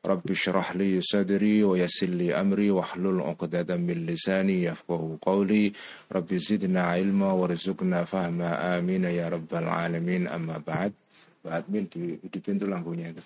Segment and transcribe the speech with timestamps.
[0.00, 5.68] Rabbi syrah li sadri wa yassir li amri wa hlul uqdatan min lisani yafqahu qawli.
[6.08, 8.80] Rabbi zidna ilma warzuqna fahma.
[8.80, 10.24] Amin ya rabbal alamin.
[10.24, 10.96] Amma ba'd.
[11.44, 13.20] Ba'd min di, di pintu lampunya itu.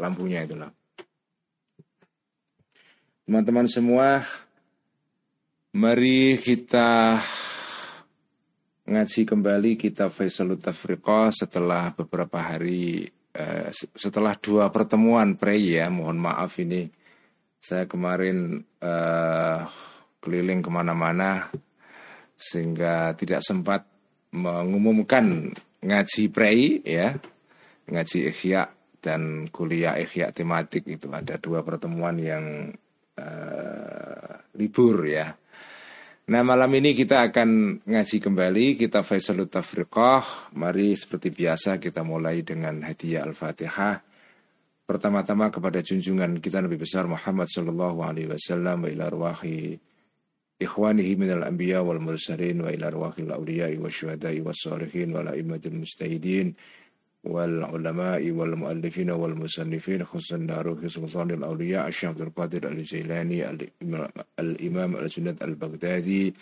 [0.00, 0.72] Lampunya itu lah.
[3.28, 4.24] Teman-teman semua
[5.76, 7.20] mari kita
[8.88, 16.18] ngaji kembali kitab Faisalut Tafriqah setelah beberapa hari Eh, setelah dua pertemuan prei ya, mohon
[16.18, 16.90] maaf ini.
[17.58, 19.62] Saya kemarin uh,
[20.18, 21.50] keliling ke mana-mana
[22.38, 23.82] sehingga tidak sempat
[24.34, 27.14] mengumumkan ngaji prei ya,
[27.86, 31.06] ngaji ikhya dan kuliah ikhya tematik itu.
[31.06, 32.74] Ada dua pertemuan yang
[33.18, 35.30] uh, libur ya.
[36.28, 40.52] Nah malam ini kita akan ngaji kembali kita Faisalut Tafriqah.
[40.60, 43.96] Mari seperti biasa kita mulai dengan hadiah Al-Fatihah.
[44.84, 49.80] Pertama-tama kepada junjungan kita Nabi besar Muhammad Sallallahu Alaihi Wasallam Wa ila arwahi
[50.60, 55.32] ikhwanihi minal anbiya wal mursalin Wa ila arwahi al-awliyai wa syuhadai wa salihin Wa la
[55.32, 56.52] mustahidin
[57.28, 63.50] والعلماء والمؤلفين والمصنفين خصوصا روح سلطان الأولياء الشيخ عبد القادر الجيلاني
[64.40, 66.34] الإمام الجند البغدادي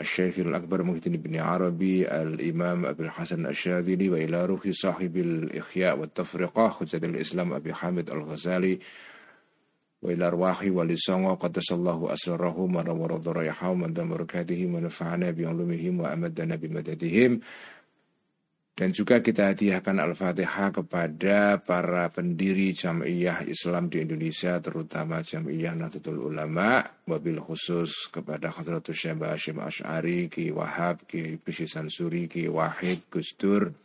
[0.00, 7.06] الشيخ الأكبر محي بن عربي الإمام أبي الحسن الشاذلي وإلى روح صاحب الإخياء والتفرقة حجة
[7.06, 8.78] الإسلام أبي حامد الغزالي
[10.02, 17.40] وإلى أرواح ولسانه قدس الله أسرارهم ونور ضريحهم ودم بركاتهم ونفعنا بعلومهم وأمدنا بمددهم.
[18.72, 26.32] Dan juga kita hadiahkan Al-Fatihah kepada para pendiri Jam'iyah Islam di Indonesia, terutama Jam'iyah Nahdlatul
[26.32, 33.12] Ulama, wabil khusus kepada Khadratus Syekh Hashim Ash'ari, Ki Wahab, Ki Bisi Sansuri, Ki Wahid,
[33.12, 33.76] Gusdur,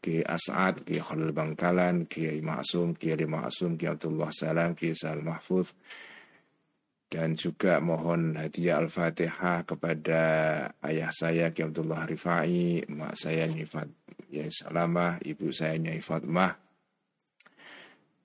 [0.00, 5.76] Ki As'ad, Ki Khalil Bangkalan, Ki Ma'asum, Ki Ma'asum, Ki Abdullah Salam, Ki Sal Mahfuz,
[7.12, 10.22] dan juga mohon hadiah Al-Fatihah kepada
[10.88, 16.52] ayah saya Ki Abdullah Rifai, mak saya Nyifat Yai Salamah, ibu saya Nyai Fatmah.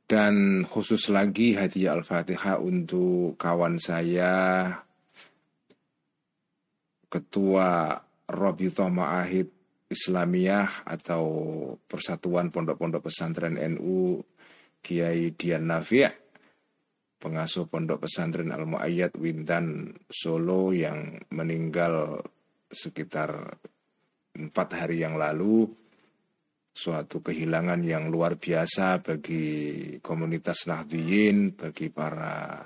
[0.07, 4.67] Dan khusus lagi hadiah Al-Fatihah untuk kawan saya
[7.07, 7.95] Ketua
[8.27, 9.47] Robito Ma'ahid
[9.87, 11.23] Islamiyah atau
[11.79, 14.19] Persatuan Pondok-Pondok Pesantren NU
[14.83, 16.21] Kiai Dian Nafi'
[17.21, 22.25] pengasuh pondok pesantren Al Muayyad Wintan Solo yang meninggal
[22.65, 23.61] sekitar
[24.35, 25.67] empat hari yang lalu
[26.71, 29.43] suatu kehilangan yang luar biasa bagi
[29.99, 32.63] komunitas Nahdiyin, bagi para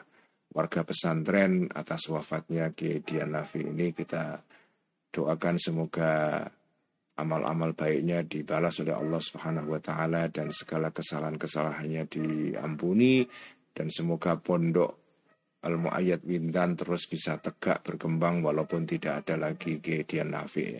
[0.54, 3.92] warga pesantren atas wafatnya Ki Dian Nafi ini.
[3.92, 4.38] Kita
[5.10, 6.46] doakan semoga
[7.18, 13.26] amal-amal baiknya dibalas oleh Allah Subhanahu wa taala dan segala kesalahan-kesalahannya diampuni.
[13.76, 15.04] Dan semoga pondok
[15.66, 20.80] Al-Mu'ayyad Windan terus bisa tegak berkembang walaupun tidak ada lagi kehadian nafi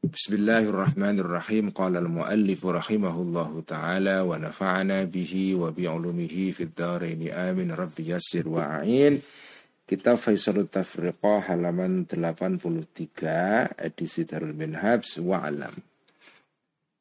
[0.00, 1.76] Bismillahirrahmanirrahim.
[1.76, 7.20] Qala al-muallif rahimahullahu taala wa nafa'ana bihi wa bi'ulumihi fid dharain.
[7.28, 7.68] Amin.
[7.68, 9.20] Rabbi yassir wa a'in.
[9.84, 15.76] Kitab Faisalut Tafriqah halaman 83 edisi Darul Minhaj wa alam.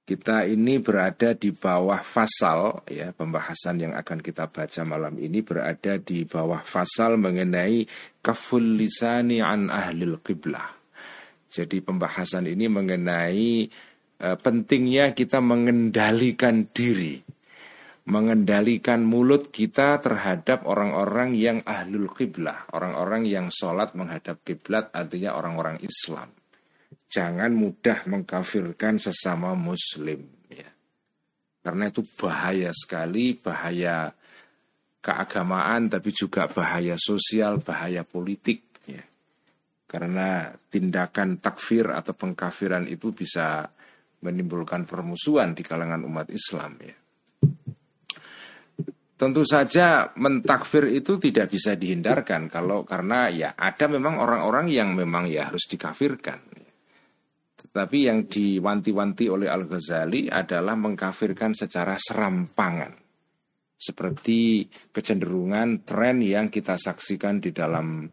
[0.04, 5.96] Kita ini berada di bawah fasal ya, pembahasan yang akan kita baca malam ini berada
[6.04, 7.88] di bawah fasal mengenai
[8.20, 10.79] kaful lisani an ahlil qiblah
[11.50, 13.66] jadi pembahasan ini mengenai
[14.22, 17.26] uh, pentingnya kita mengendalikan diri,
[18.06, 25.82] mengendalikan mulut kita terhadap orang-orang yang ahlul kiblah, orang-orang yang sholat menghadap kiblat, artinya orang-orang
[25.82, 26.30] Islam.
[27.10, 30.70] Jangan mudah mengkafirkan sesama Muslim, ya.
[31.66, 34.14] karena itu bahaya sekali, bahaya
[35.02, 38.69] keagamaan, tapi juga bahaya sosial, bahaya politik
[39.90, 43.66] karena tindakan takfir atau pengkafiran itu bisa
[44.22, 46.96] menimbulkan permusuhan di kalangan umat Islam ya.
[49.20, 55.28] tentu saja mentakfir itu tidak bisa dihindarkan kalau karena ya ada memang orang-orang yang memang
[55.28, 56.40] ya harus dikafirkan.
[57.60, 62.96] Tetapi yang diwanti-wanti oleh Al-Ghazali adalah mengkafirkan secara serampangan.
[63.76, 68.08] Seperti kecenderungan tren yang kita saksikan di dalam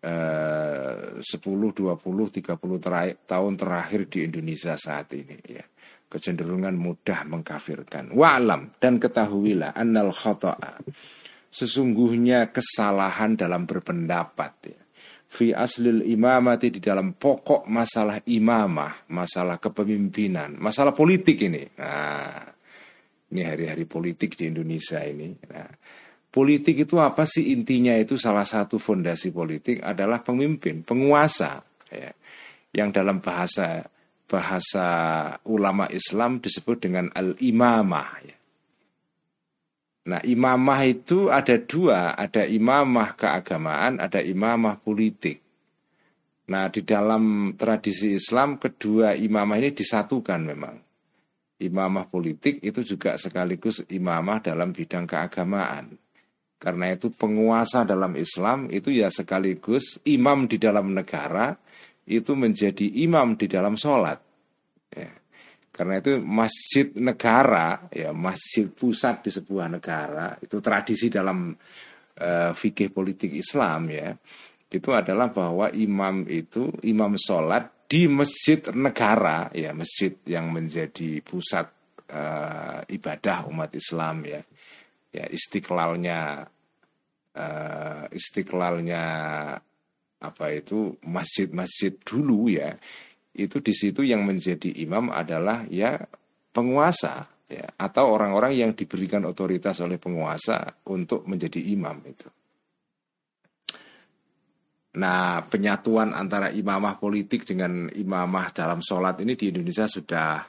[0.00, 5.64] 10, 20, 30 terakhir, tahun terakhir di Indonesia saat ini ya
[6.06, 8.14] kecenderungan mudah mengkafirkan.
[8.14, 10.78] Wa'lam dan ketahuilah annal khata'a.
[11.50, 14.80] Sesungguhnya kesalahan dalam berpendapat ya.
[15.26, 21.66] Fi aslil imamati di dalam pokok masalah imamah, masalah kepemimpinan, masalah politik ini.
[21.82, 22.46] Nah,
[23.34, 25.34] ini hari-hari politik di Indonesia ini.
[25.50, 25.66] Nah,
[26.30, 32.12] politik itu apa sih intinya itu salah satu fondasi politik adalah pemimpin, penguasa ya.
[32.76, 33.88] Yang dalam bahasa
[34.26, 34.88] bahasa
[35.46, 38.10] ulama Islam disebut dengan al-imamah.
[38.26, 38.36] Ya.
[40.06, 45.42] Nah, imamah itu ada dua, ada imamah keagamaan, ada imamah politik.
[46.46, 50.76] Nah, di dalam tradisi Islam kedua imamah ini disatukan memang.
[51.58, 56.05] Imamah politik itu juga sekaligus imamah dalam bidang keagamaan.
[56.66, 61.54] Karena itu penguasa dalam Islam itu ya sekaligus imam di dalam negara,
[62.10, 64.18] itu menjadi imam di dalam sholat.
[64.90, 65.14] Ya.
[65.70, 71.54] Karena itu masjid negara, ya masjid pusat di sebuah negara itu tradisi dalam
[72.20, 74.16] uh, fikih politik Islam ya
[74.66, 81.70] itu adalah bahwa imam itu imam sholat di masjid negara ya masjid yang menjadi pusat
[82.10, 84.42] uh, ibadah umat Islam ya
[85.14, 86.50] ya istiqlalnya
[87.36, 89.04] uh, istiqlalnya
[90.16, 92.72] apa itu masjid-masjid dulu ya
[93.36, 96.00] itu di situ yang menjadi imam adalah ya
[96.56, 102.28] penguasa ya atau orang-orang yang diberikan otoritas oleh penguasa untuk menjadi imam itu.
[104.96, 110.40] Nah, penyatuan antara imamah politik dengan imamah dalam sholat ini di Indonesia sudah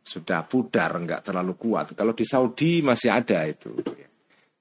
[0.00, 1.98] sudah pudar, nggak terlalu kuat.
[1.98, 3.74] Kalau di Saudi masih ada itu.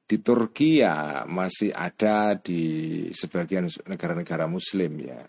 [0.10, 5.22] Di Turki ya masih ada di sebagian negara-negara Muslim ya.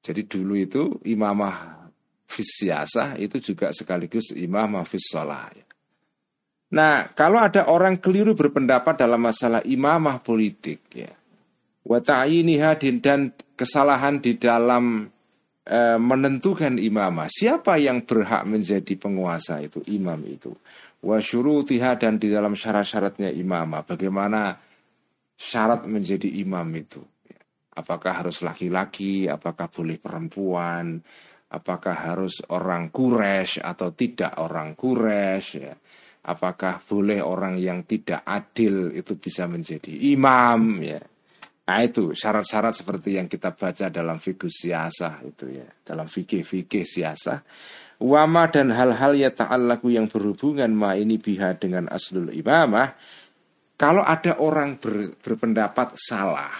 [0.00, 1.90] Jadi dulu itu imamah
[2.30, 5.66] fisiasah itu juga sekaligus imamah fis ya.
[6.70, 11.10] Nah, kalau ada orang keliru berpendapat dalam masalah imamah politik ya.
[11.82, 15.10] Wa dan kesalahan di dalam
[15.66, 17.26] e, menentukan imamah.
[17.26, 20.54] Siapa yang berhak menjadi penguasa itu, imam itu.
[21.00, 23.88] Wa syurutiha dan di dalam syarat-syaratnya imamah.
[23.88, 24.52] Bagaimana
[25.40, 27.00] syarat menjadi imam itu.
[27.70, 31.00] Apakah harus laki-laki, apakah boleh perempuan,
[31.48, 35.72] apakah harus orang kures atau tidak orang kures ya.
[36.20, 41.00] Apakah boleh orang yang tidak adil itu bisa menjadi imam ya.
[41.70, 47.40] Nah itu syarat-syarat seperti yang kita baca dalam fikih siasah itu ya, dalam fikih-fikih siasah.
[48.00, 52.96] Wama dan hal-hal ya ta'allaku yang berhubungan ma ini biha dengan aslul imamah.
[53.76, 56.52] Kalau ada orang ber, berpendapat salah,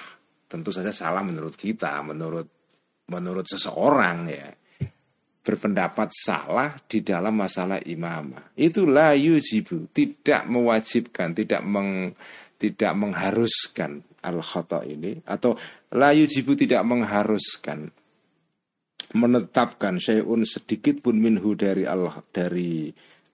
[0.45, 2.49] tentu saja salah menurut kita, menurut
[3.09, 4.49] menurut seseorang ya
[5.41, 8.53] berpendapat salah di dalam masalah imamah.
[8.61, 12.13] Itulah yujibu, tidak mewajibkan, tidak meng,
[12.61, 15.57] tidak mengharuskan al khata ini atau
[15.97, 17.89] la yujibu tidak mengharuskan
[19.15, 22.91] menetapkan syai'un sedikit pun minhu dari Allah dari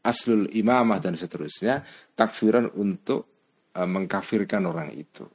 [0.06, 1.82] aslul imamah dan seterusnya
[2.14, 3.26] takfiran untuk
[3.74, 5.26] uh, mengkafirkan orang itu.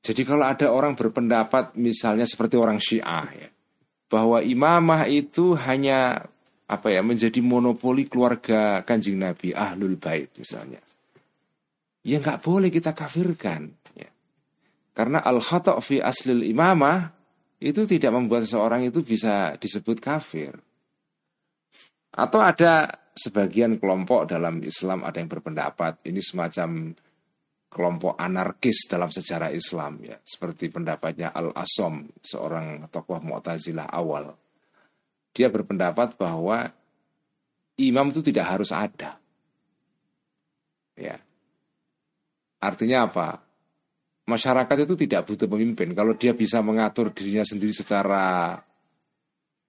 [0.00, 3.48] Jadi kalau ada orang berpendapat misalnya seperti orang Syiah ya,
[4.08, 6.24] bahwa imamah itu hanya
[6.64, 10.80] apa ya menjadi monopoli keluarga kanjeng Nabi ahlul bait misalnya,
[12.00, 13.76] ya nggak boleh kita kafirkan.
[13.92, 14.08] Ya.
[14.96, 17.19] Karena al khata fi aslil imamah
[17.60, 20.56] itu tidak membuat seseorang itu bisa disebut kafir.
[22.10, 26.96] Atau ada sebagian kelompok dalam Islam ada yang berpendapat ini semacam
[27.70, 30.16] kelompok anarkis dalam sejarah Islam ya.
[30.24, 34.32] Seperti pendapatnya Al Asom seorang tokoh Mu'tazilah awal.
[35.30, 36.66] Dia berpendapat bahwa
[37.78, 39.20] imam itu tidak harus ada.
[40.98, 41.20] Ya.
[42.58, 43.49] Artinya apa
[44.30, 48.54] masyarakat itu tidak butuh pemimpin kalau dia bisa mengatur dirinya sendiri secara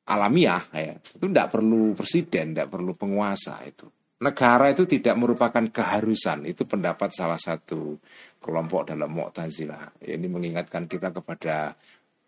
[0.06, 3.90] alamiah ya itu tidak perlu presiden tidak perlu penguasa itu
[4.22, 6.46] negara itu tidak merupakan keharusan.
[6.46, 7.98] Itu pendapat salah satu
[8.38, 10.06] kelompok dalam Mu'tazilah.
[10.06, 11.74] Ini mengingatkan kita kepada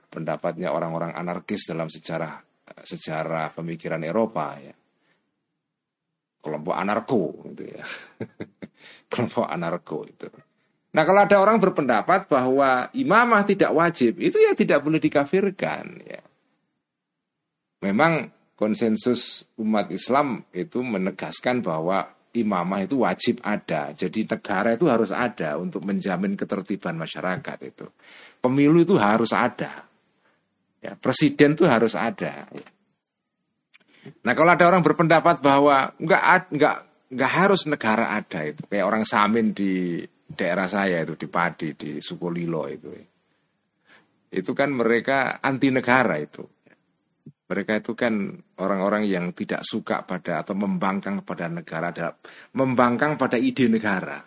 [0.10, 2.42] pendapatnya orang-orang anarkis dalam sejarah
[2.82, 4.74] sejarah pemikiran Eropa ya.
[6.44, 7.24] Kelompok anarko
[7.54, 7.86] gitu ya.
[9.13, 10.28] kelompok anarko itu.
[10.94, 16.06] Nah kalau ada orang berpendapat bahwa imamah tidak wajib, itu ya tidak boleh dikafirkan.
[16.06, 16.22] Ya.
[17.82, 23.90] Memang konsensus umat Islam itu menegaskan bahwa imamah itu wajib ada.
[23.98, 27.90] Jadi negara itu harus ada untuk menjamin ketertiban masyarakat itu.
[28.38, 29.90] Pemilu itu harus ada.
[30.78, 32.46] Ya, presiden itu harus ada.
[34.22, 36.22] Nah kalau ada orang berpendapat bahwa enggak
[36.52, 36.76] enggak
[37.08, 42.02] enggak harus negara ada itu kayak orang Samin di daerah saya itu di Padi di
[42.02, 42.90] Sukolilo itu.
[44.34, 46.42] Itu kan mereka anti negara itu.
[47.44, 51.94] Mereka itu kan orang-orang yang tidak suka pada atau membangkang pada negara,
[52.58, 54.18] membangkang pada ide negara.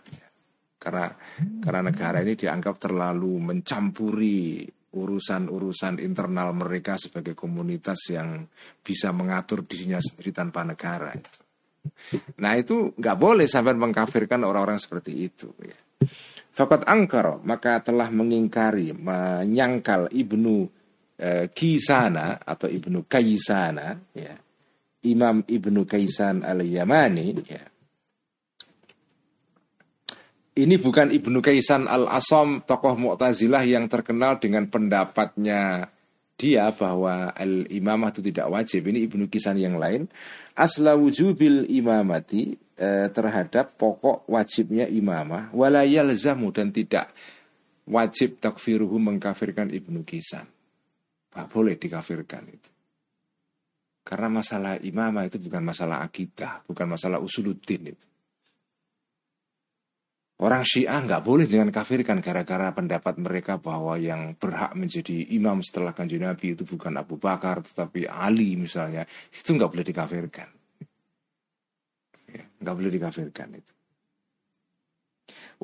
[0.79, 1.11] Karena
[1.59, 4.63] karena negara ini dianggap terlalu mencampuri
[4.97, 8.47] urusan-urusan internal mereka sebagai komunitas yang
[8.81, 11.11] bisa mengatur dirinya sendiri tanpa negara.
[12.41, 15.51] Nah itu nggak boleh sampai mengkafirkan orang-orang seperti itu.
[15.63, 15.77] Ya.
[16.57, 20.73] Fakat angkar maka telah mengingkari, menyangkal ibnu
[21.17, 24.37] Eh, Kisana atau Ibnu Kaisana ya.
[25.09, 27.65] Imam Ibnu Kaisan al-Yamani ya.
[30.57, 35.89] Ini bukan Ibnu Kaisan al-Asom tokoh Mu'tazilah yang terkenal dengan pendapatnya
[36.37, 38.85] dia bahwa al-imamah itu tidak wajib.
[38.85, 40.13] Ini Ibnu Kisan yang lain.
[40.53, 47.13] Asla wujubil imamati eh, terhadap pokok wajibnya imamah walayal zamu dan tidak
[47.89, 50.47] wajib takfiruhu mengkafirkan Ibnu Kisan.
[51.31, 52.71] Tak boleh dikafirkan itu.
[54.07, 58.07] Karena masalah imamah itu bukan masalah akidah, bukan masalah usuluddin itu.
[60.37, 65.97] Orang Syiah nggak boleh dengan kafirkan gara-gara pendapat mereka bahwa yang berhak menjadi imam setelah
[65.97, 70.56] kanjeng Nabi itu bukan Abu Bakar tetapi Ali misalnya itu nggak boleh dikafirkan.
[72.63, 73.73] Nggak boleh dikafirkan itu.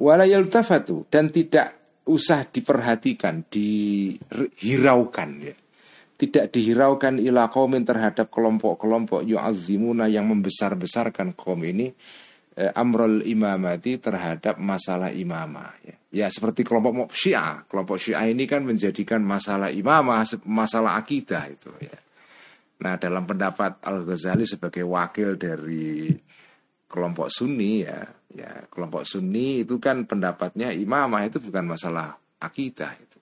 [0.02, 5.54] Walayal tafatu dan tidak usah diperhatikan, dihiraukan ya
[6.22, 11.90] tidak dihiraukan ila kaumin terhadap kelompok-kelompok yu'azzimuna yang membesar-besarkan kaum ini
[12.54, 15.96] eh, amrul imamati terhadap masalah imamah ya.
[16.14, 21.98] ya seperti kelompok Syiah kelompok Syiah ini kan menjadikan masalah imamah masalah akidah itu ya
[22.86, 26.14] nah dalam pendapat Al Ghazali sebagai wakil dari
[26.92, 32.12] kelompok Sunni ya ya kelompok Sunni itu kan pendapatnya imamah itu bukan masalah
[32.44, 33.18] akidah itu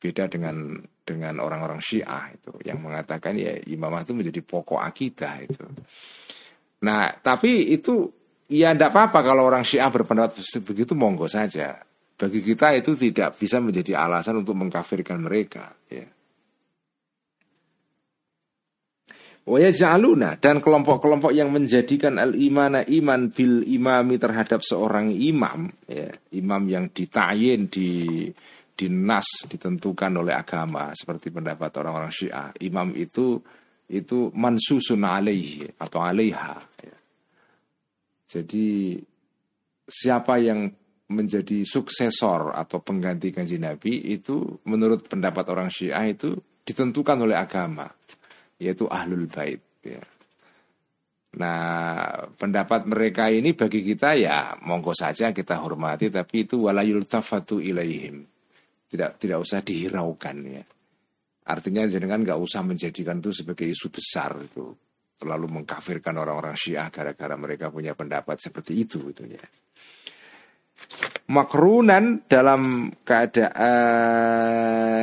[0.00, 5.62] beda dengan dengan orang-orang Syiah itu yang mengatakan ya imamah itu menjadi pokok akidah itu.
[6.82, 8.10] Nah, tapi itu
[8.50, 11.78] ya tidak apa-apa kalau orang Syiah berpendapat begitu monggo saja.
[12.16, 15.76] Bagi kita itu tidak bisa menjadi alasan untuk mengkafirkan mereka.
[15.92, 16.08] Ya.
[19.46, 26.90] Wayaj'aluna dan kelompok-kelompok yang menjadikan al-imana iman bil imami terhadap seorang imam, ya, imam yang
[26.90, 28.26] ditayin di
[28.74, 32.50] dinas ditentukan oleh agama seperti pendapat orang-orang Syiah.
[32.58, 33.38] Imam itu
[33.86, 36.58] itu mansusun alaihi atau alaiha.
[36.82, 36.96] Ya.
[38.26, 38.98] Jadi
[39.86, 40.74] siapa yang
[41.06, 46.34] menjadi suksesor atau pengganti kanji Nabi itu menurut pendapat orang Syiah itu
[46.66, 47.86] ditentukan oleh agama
[48.60, 50.00] yaitu ahlul bait ya.
[51.36, 57.60] Nah, pendapat mereka ini bagi kita ya monggo saja kita hormati tapi itu walayul tafatu
[57.60, 58.24] ilaihim
[58.88, 60.64] tidak tidak usah dihiraukan ya.
[61.46, 64.72] Artinya jenengan nggak usah menjadikan itu sebagai isu besar itu
[65.16, 69.44] terlalu mengkafirkan orang-orang Syiah gara-gara mereka punya pendapat seperti itu gitu ya.
[71.32, 73.56] Makrunan dalam keadaan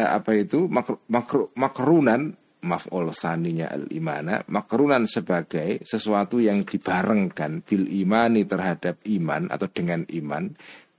[0.05, 7.85] apa itu makru, makru, makrunan maf'ul saninya al imana makrunan sebagai sesuatu yang dibarengkan bil
[7.87, 10.49] imani terhadap iman atau dengan iman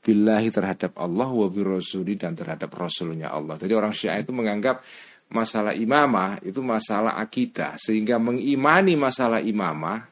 [0.04, 3.56] billahi terhadap Allah wa birasuli dan terhadap rasulnya Allah.
[3.56, 4.84] Jadi orang Syiah itu menganggap
[5.32, 10.04] masalah imamah itu masalah akidah sehingga mengimani masalah imamah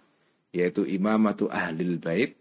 [0.50, 2.35] yaitu imamatu ahlil bait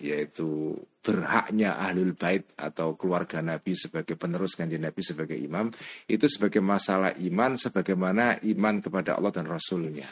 [0.00, 5.72] yaitu berhaknya ahlul bait atau keluarga Nabi sebagai penerus kanjeng Nabi sebagai imam
[6.04, 10.08] itu sebagai masalah iman sebagaimana iman kepada Allah dan Rasulnya.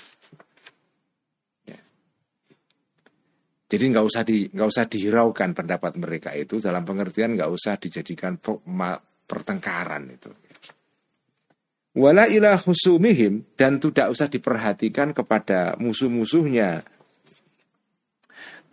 [3.68, 8.40] Jadi nggak usah di nggak usah dihiraukan pendapat mereka itu dalam pengertian nggak usah dijadikan
[9.28, 10.32] pertengkaran itu.
[12.00, 16.80] Wala ila khusumihim dan tidak usah diperhatikan kepada musuh-musuhnya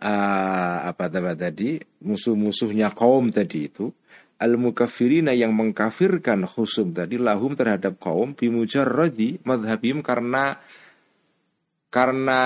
[0.00, 3.88] uh, apa tadi musuh-musuhnya kaum tadi itu
[4.36, 10.60] al mukafirina yang mengkafirkan khusum tadi lahum terhadap kaum bimujarradi madhabim karena
[11.96, 12.40] karena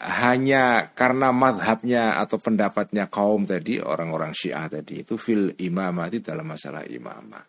[0.00, 6.88] hanya karena madhabnya atau pendapatnya kaum tadi orang-orang Syiah tadi itu fil imamati dalam masalah
[6.88, 7.44] imamah.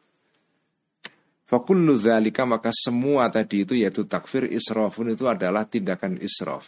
[1.48, 6.68] Fakullu zalika maka semua tadi itu yaitu takfir israfun itu adalah tindakan israf.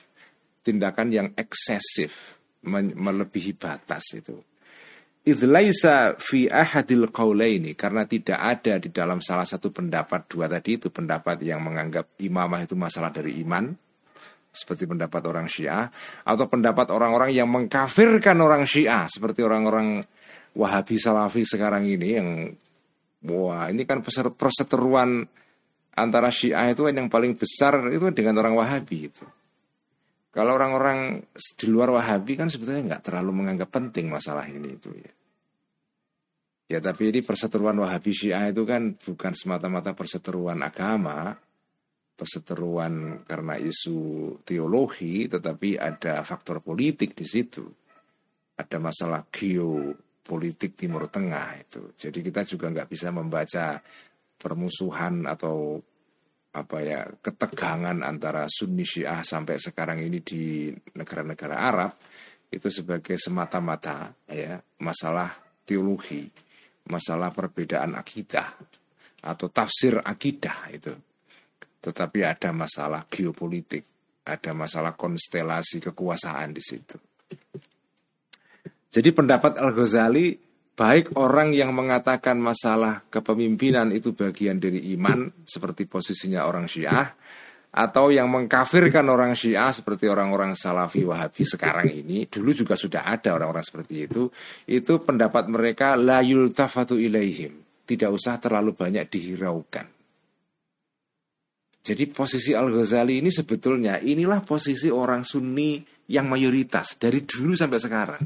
[0.64, 4.36] Tindakan yang eksesif, melebihi batas itu.
[5.30, 10.88] Idlaisa fi ahadil qawlaini karena tidak ada di dalam salah satu pendapat dua tadi itu
[10.90, 13.68] pendapat yang menganggap imamah itu masalah dari iman
[14.50, 15.92] seperti pendapat orang Syiah
[16.24, 20.02] atau pendapat orang-orang yang mengkafirkan orang Syiah seperti orang-orang
[20.58, 22.30] Wahabi Salafi sekarang ini yang
[23.20, 25.28] Wah, ini kan perseteruan
[25.92, 29.28] antara Syiah itu yang paling besar itu dengan orang Wahabi itu.
[30.40, 35.12] Kalau orang-orang di luar Wahabi kan sebetulnya nggak terlalu menganggap penting masalah ini itu ya.
[36.72, 41.36] Ya tapi ini perseteruan Wahabi Syiah itu kan bukan semata-mata perseteruan agama,
[42.16, 44.00] perseteruan karena isu
[44.48, 47.68] teologi, tetapi ada faktor politik di situ.
[48.56, 49.92] Ada masalah geo
[50.24, 51.92] politik Timur Tengah itu.
[52.00, 53.76] Jadi kita juga nggak bisa membaca
[54.40, 55.84] permusuhan atau
[56.50, 61.92] apa ya ketegangan antara Sunni Syiah sampai sekarang ini di negara-negara Arab
[62.50, 65.30] itu sebagai semata-mata ya masalah
[65.62, 66.26] teologi,
[66.90, 68.58] masalah perbedaan akidah
[69.22, 70.94] atau tafsir akidah itu.
[71.80, 73.86] Tetapi ada masalah geopolitik,
[74.26, 76.98] ada masalah konstelasi kekuasaan di situ.
[78.90, 80.49] Jadi pendapat Al-Ghazali
[80.80, 87.04] baik orang yang mengatakan masalah kepemimpinan itu bagian dari iman seperti posisinya orang Syiah
[87.70, 93.36] atau yang mengkafirkan orang Syiah seperti orang-orang Salafi Wahabi sekarang ini dulu juga sudah ada
[93.36, 94.32] orang-orang seperti itu
[94.72, 97.84] itu pendapat mereka la yultafatu ilaihim.
[97.84, 99.88] Tidak usah terlalu banyak dihiraukan.
[101.84, 108.24] Jadi posisi Al-Ghazali ini sebetulnya inilah posisi orang Sunni yang mayoritas dari dulu sampai sekarang.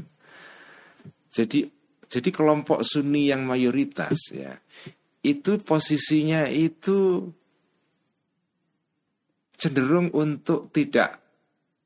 [1.32, 1.64] Jadi
[2.14, 4.54] jadi kelompok Sunni yang mayoritas ya
[5.24, 7.26] itu posisinya itu
[9.58, 11.24] cenderung untuk tidak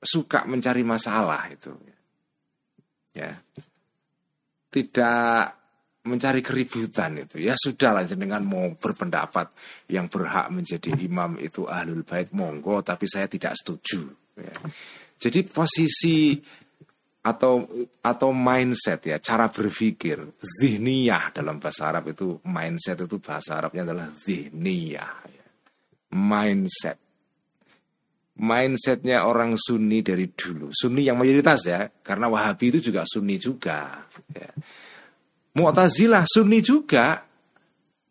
[0.02, 1.72] suka mencari masalah itu
[3.18, 3.32] ya.
[4.68, 5.42] Tidak
[6.06, 7.40] mencari keributan itu.
[7.42, 9.52] Ya sudah lah dengan mau berpendapat
[9.90, 14.56] yang berhak menjadi imam itu ahlul bait monggo tapi saya tidak setuju ya.
[15.18, 16.38] jadi posisi
[17.28, 17.68] atau
[18.00, 20.16] atau mindset ya cara berpikir.
[20.40, 25.46] Zihniyah dalam bahasa Arab itu mindset itu bahasa Arabnya adalah zihniyah ya.
[26.16, 26.96] mindset.
[28.38, 30.70] Mindsetnya orang Sunni dari dulu.
[30.70, 34.50] Sunni yang mayoritas ya karena Wahabi itu juga Sunni juga ya.
[35.58, 37.26] Mu'tazilah Sunni juga.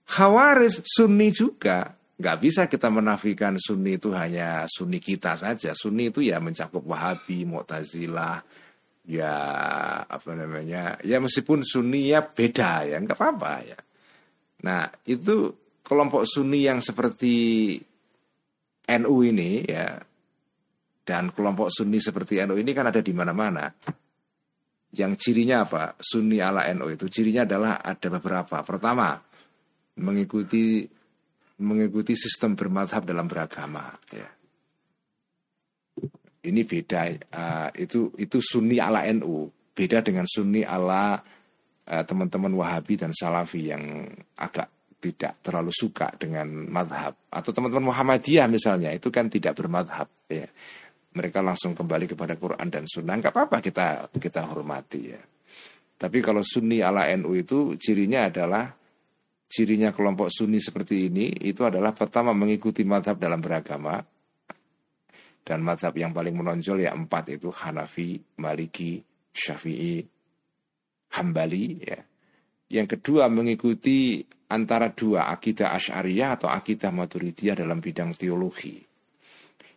[0.04, 1.96] Khawaris Sunni juga.
[2.18, 5.72] Nggak bisa kita menafikan Sunni itu hanya Sunni kita saja.
[5.72, 8.67] Sunni itu ya mencakup Wahabi Mu'tazilah
[9.08, 9.34] ya
[10.04, 11.00] apa namanya?
[11.02, 13.80] Ya meskipun Sunni ya beda ya nggak apa-apa ya.
[14.68, 17.80] Nah itu kelompok Sunni yang seperti
[18.88, 19.96] NU ini ya
[21.08, 23.72] dan kelompok Sunni seperti NU ini kan ada di mana-mana.
[24.92, 25.96] Yang cirinya apa?
[26.00, 28.60] Sunni ala NU itu cirinya adalah ada beberapa.
[28.64, 29.16] Pertama
[30.04, 30.84] mengikuti
[31.58, 34.37] mengikuti sistem bermadhab dalam beragama ya
[36.48, 37.02] ini beda
[37.36, 41.20] uh, itu itu Sunni ala NU beda dengan Sunni ala
[41.88, 44.08] uh, teman-teman Wahabi dan Salafi yang
[44.40, 47.14] agak tidak terlalu suka dengan madhab.
[47.30, 50.50] Atau teman-teman Muhammadiyah misalnya itu kan tidak bermadhab ya.
[51.14, 53.18] Mereka langsung kembali kepada Quran dan Sunnah.
[53.18, 53.86] Nggak apa-apa kita
[54.18, 55.22] kita hormati ya.
[55.98, 58.70] Tapi kalau Sunni ala NU itu cirinya adalah
[59.50, 63.98] cirinya kelompok Sunni seperti ini itu adalah pertama mengikuti madhab dalam beragama
[65.48, 69.00] dan madhab yang paling menonjol ya empat itu Hanafi, Maliki,
[69.32, 70.04] Syafi'i,
[71.16, 72.04] Hambali ya.
[72.68, 74.20] Yang kedua mengikuti
[74.52, 78.76] antara dua akidah Asy'ariyah atau akidah Maturidiyah dalam bidang teologi.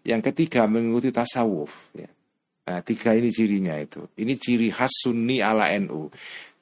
[0.02, 2.10] Yang ketiga mengikuti tasawuf ya.
[2.66, 4.10] Nah, tiga ini cirinya itu.
[4.18, 6.10] Ini ciri khas Sunni ala NU.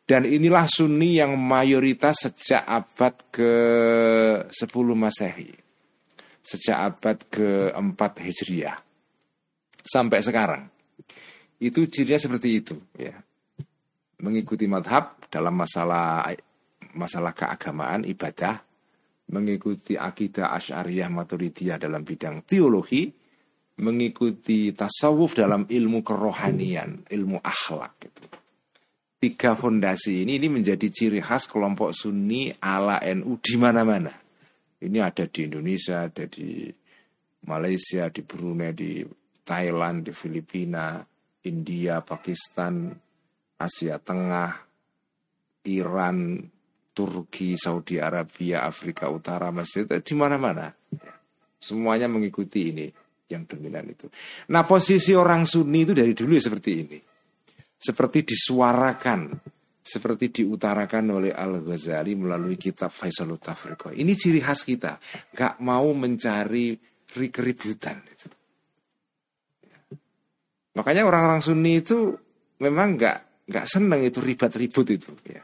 [0.05, 5.53] Dan inilah Sunni yang mayoritas sejak abad ke-10 Masehi.
[6.45, 8.88] Sejak abad ke-4 Hijriah
[9.83, 10.63] sampai sekarang.
[11.59, 13.19] Itu cirinya seperti itu, ya.
[14.19, 16.27] Mengikuti madhab dalam masalah
[16.95, 18.59] masalah keagamaan ibadah,
[19.31, 23.11] mengikuti akidah asyariyah maturidiyah dalam bidang teologi,
[23.79, 28.25] mengikuti tasawuf dalam ilmu kerohanian, ilmu akhlak gitu.
[29.19, 34.15] Tiga fondasi ini ini menjadi ciri khas kelompok Sunni ala NU di mana-mana.
[34.79, 36.71] Ini ada di Indonesia, ada di
[37.51, 39.03] Malaysia, di Brunei, di
[39.49, 41.01] Thailand, di Filipina,
[41.49, 42.93] India, Pakistan,
[43.57, 44.53] Asia Tengah,
[45.73, 46.45] Iran,
[46.93, 50.69] Turki, Saudi Arabia, Afrika Utara, masih di mana-mana.
[51.57, 52.87] Semuanya mengikuti ini
[53.33, 54.07] yang dominan itu.
[54.53, 56.99] Nah posisi orang Sunni itu dari dulu seperti ini.
[57.79, 59.39] Seperti disuarakan,
[59.79, 63.95] seperti diutarakan oleh Al-Ghazali melalui kitab Faisalut Tafriqah.
[63.95, 64.99] Ini ciri khas kita.
[65.33, 66.75] Gak mau mencari
[67.07, 68.03] keributan.
[68.11, 68.38] Itu.
[70.79, 72.15] Makanya orang-orang Sunni itu
[72.63, 75.11] memang gak, gak seneng itu ribat-ribut itu.
[75.27, 75.43] Ya.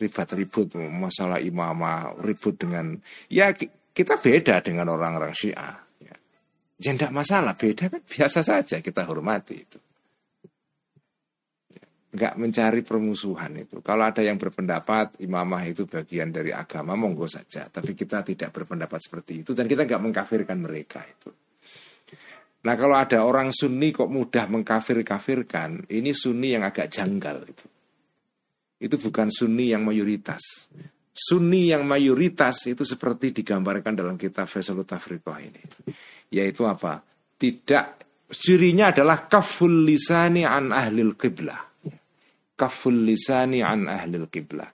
[0.00, 2.96] Ribat-ribut masalah imamah, ribut dengan...
[3.28, 3.52] Ya
[3.92, 5.76] kita beda dengan orang-orang Syiah.
[6.00, 6.16] Ya,
[6.80, 9.78] ya masalah, beda kan biasa saja kita hormati itu.
[12.12, 13.84] Enggak mencari permusuhan itu.
[13.84, 17.68] Kalau ada yang berpendapat imamah itu bagian dari agama, monggo saja.
[17.68, 21.32] Tapi kita tidak berpendapat seperti itu dan kita enggak mengkafirkan mereka itu.
[22.62, 27.66] Nah kalau ada orang sunni kok mudah mengkafir-kafirkan, ini sunni yang agak janggal itu.
[28.82, 30.70] Itu bukan sunni yang mayoritas.
[31.12, 35.62] Sunni yang mayoritas itu seperti digambarkan dalam kitab Faisalut Tafriqah ini.
[36.30, 37.02] Yaitu apa?
[37.38, 37.86] Tidak
[38.30, 41.60] cirinya adalah kaful lisani an ahlil qiblah.
[42.54, 44.70] Kaful lisani an ahlil qiblah.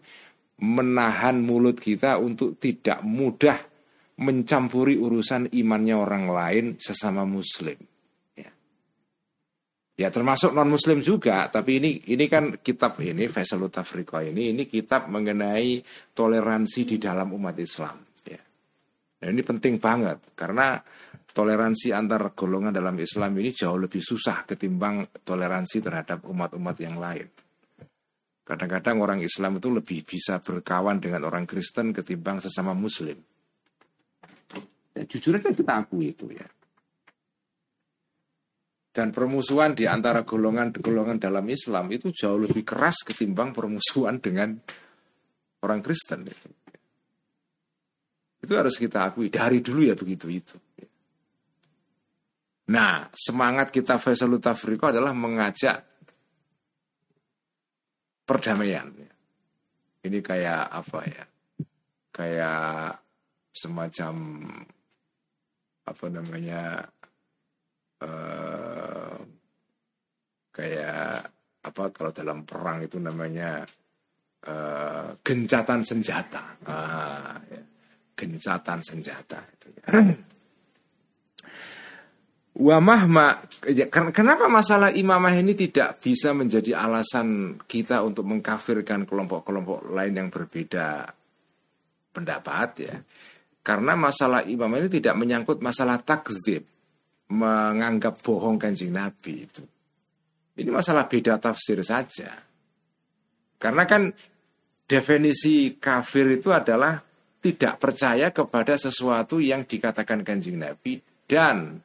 [0.61, 3.59] Menahan mulut kita untuk tidak mudah
[4.19, 7.79] mencampuri urusan imannya orang lain sesama muslim.
[9.99, 14.71] Ya termasuk non muslim juga, tapi ini ini kan kitab ini Faisalut Tafriqah ini ini
[14.71, 15.83] kitab mengenai
[16.15, 17.99] toleransi di dalam umat Islam.
[18.23, 18.39] Ya.
[19.19, 20.79] Dan ini penting banget karena
[21.35, 27.27] toleransi antar golongan dalam Islam ini jauh lebih susah ketimbang toleransi terhadap umat-umat yang lain.
[28.47, 33.19] Kadang-kadang orang Islam itu lebih bisa berkawan dengan orang Kristen ketimbang sesama Muslim.
[34.99, 36.43] Ya, jujur aja kita akui itu ya
[38.99, 44.59] dan permusuhan di antara golongan-golongan dalam Islam itu jauh lebih keras ketimbang permusuhan dengan
[45.63, 46.51] orang Kristen itu.
[48.43, 50.59] Itu harus kita akui dari dulu ya begitu itu.
[52.75, 55.79] Nah, semangat kita Faisalut Tafriqo adalah mengajak
[58.27, 58.91] perdamaian.
[60.03, 61.25] Ini kayak apa ya?
[62.11, 62.99] Kayak
[63.55, 64.15] semacam
[65.93, 66.85] apa namanya
[68.05, 69.17] uh,
[70.53, 71.31] kayak
[71.65, 73.63] apa kalau dalam perang itu namanya
[74.47, 77.63] uh, gencatan senjata, ah, ya.
[78.15, 79.69] gencatan senjata itu.
[79.75, 79.85] Ya.
[82.59, 83.39] Wamahma,
[83.71, 90.27] ya, kenapa masalah imamah ini tidak bisa menjadi alasan kita untuk mengkafirkan kelompok-kelompok lain yang
[90.27, 91.07] berbeda
[92.11, 92.99] pendapat ya?
[93.69, 96.65] Karena masalah imamah ini tidak menyangkut masalah takzib
[97.29, 99.61] menganggap bohong kanjeng Nabi itu.
[100.57, 102.33] Ini masalah beda tafsir saja.
[103.61, 104.09] Karena kan
[104.89, 106.97] definisi kafir itu adalah
[107.45, 111.77] tidak percaya kepada sesuatu yang dikatakan kanjeng Nabi dan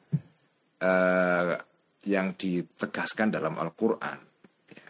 [0.80, 1.52] uh,
[2.08, 4.18] yang ditegaskan dalam Al-Quran.
[4.72, 4.88] Ya.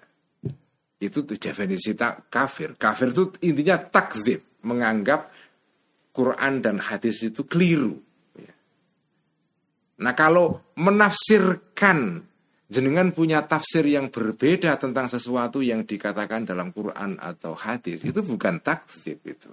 [1.02, 2.78] Itu definisi tak kafir.
[2.78, 5.34] Kafir itu intinya takzib, menganggap
[6.14, 7.98] Quran dan hadis itu keliru.
[9.94, 12.22] Nah kalau menafsirkan
[12.70, 18.62] jenengan punya tafsir yang berbeda tentang sesuatu yang dikatakan dalam Quran atau hadis itu bukan
[18.62, 19.50] takzib itu.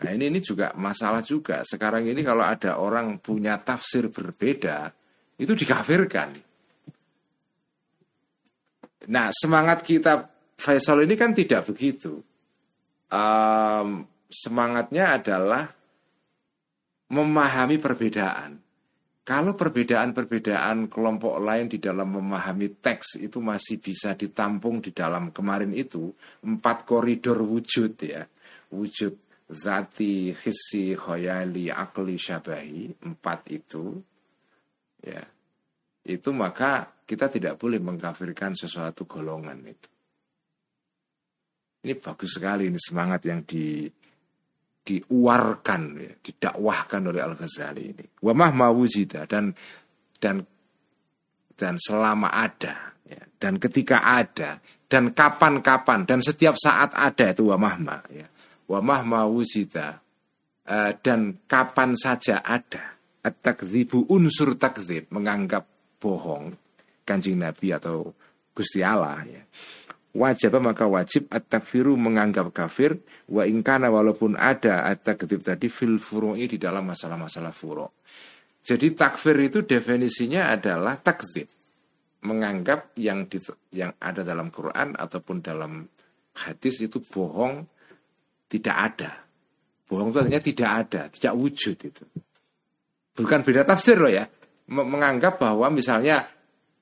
[0.00, 1.62] Nah ini ini juga masalah juga.
[1.62, 4.90] Sekarang ini kalau ada orang punya tafsir berbeda
[5.38, 6.28] itu dikafirkan.
[9.10, 12.20] Nah semangat kita Faisal ini kan tidak begitu.
[13.08, 15.66] Um, semangatnya adalah
[17.10, 18.62] memahami perbedaan.
[19.20, 25.70] Kalau perbedaan-perbedaan kelompok lain di dalam memahami teks itu masih bisa ditampung di dalam kemarin
[25.76, 26.10] itu
[26.42, 28.26] empat koridor wujud ya,
[28.74, 29.14] wujud
[29.50, 33.98] zati, hissi, khoyali, akli, syabahi, empat itu,
[35.02, 35.22] ya,
[36.06, 39.90] itu maka kita tidak boleh mengkafirkan sesuatu golongan itu.
[41.80, 43.88] Ini bagus sekali ini semangat yang di
[44.90, 48.06] diuarkan, ya, didakwahkan oleh Al Ghazali ini.
[48.18, 48.74] Wa mahma
[49.30, 49.54] dan
[50.18, 50.36] dan
[51.54, 54.58] dan selama ada ya, dan ketika ada
[54.90, 58.26] dan kapan-kapan dan setiap saat ada itu wa mahma ya.
[60.70, 62.94] Uh, dan kapan saja ada
[63.26, 65.66] at-takdzibu unsur takdzib menganggap
[65.98, 66.54] bohong
[67.02, 68.14] kanjeng Nabi atau
[68.54, 69.42] Gusti Allah ya
[70.10, 72.98] wajib maka wajib at-takfiru menganggap kafir
[73.30, 77.90] wa ingkana walaupun ada at-takdzib tadi fil furu'i di dalam masalah-masalah furu'.
[78.60, 81.48] Jadi takfir itu definisinya adalah takzib.
[82.20, 83.40] Menganggap yang di,
[83.72, 85.88] yang ada dalam Quran ataupun dalam
[86.36, 87.64] hadis itu bohong,
[88.44, 89.24] tidak ada.
[89.88, 92.04] Bohong itu artinya tidak ada, tidak wujud itu.
[93.16, 94.28] Bukan beda tafsir loh ya.
[94.68, 96.28] Menganggap bahwa misalnya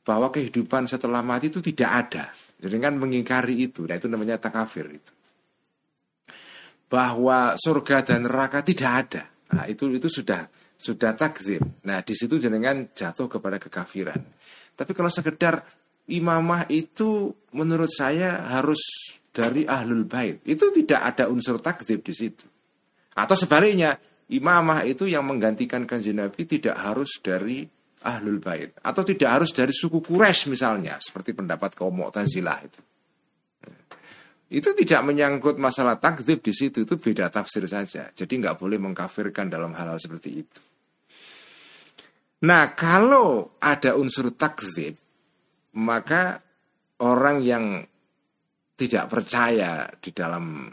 [0.02, 2.34] bahwa kehidupan setelah mati itu tidak ada.
[2.58, 3.86] Jadi kan mengingkari itu.
[3.86, 5.12] Nah itu namanya takafir itu.
[6.90, 9.22] Bahwa surga dan neraka tidak ada.
[9.48, 11.60] Nah, itu itu sudah sudah takzim.
[11.84, 14.20] Nah, di situ jenengan jatuh kepada kekafiran.
[14.78, 15.66] Tapi kalau sekedar
[16.08, 18.80] imamah itu menurut saya harus
[19.34, 20.40] dari ahlul bait.
[20.46, 22.46] Itu tidak ada unsur takzim di situ.
[23.18, 23.98] Atau sebaliknya,
[24.30, 27.66] imamah itu yang menggantikan kanjeng Nabi tidak harus dari
[28.06, 32.80] ahlul bait atau tidak harus dari suku Quraisy misalnya, seperti pendapat kaum Mu'tazilah itu.
[34.48, 38.08] Itu tidak menyangkut masalah takdib di situ, itu beda tafsir saja.
[38.16, 40.60] Jadi nggak boleh mengkafirkan dalam hal-hal seperti itu.
[42.48, 44.96] Nah, kalau ada unsur takzib,
[45.76, 46.40] maka
[47.04, 47.84] orang yang
[48.78, 50.70] tidak percaya di dalam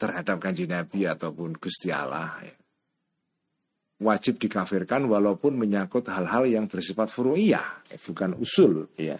[0.00, 2.56] terhadap kanji Nabi ataupun Gusti Allah ya,
[4.02, 9.16] wajib dikafirkan walaupun menyangkut hal-hal yang bersifat furu'iyah, bukan usul ya.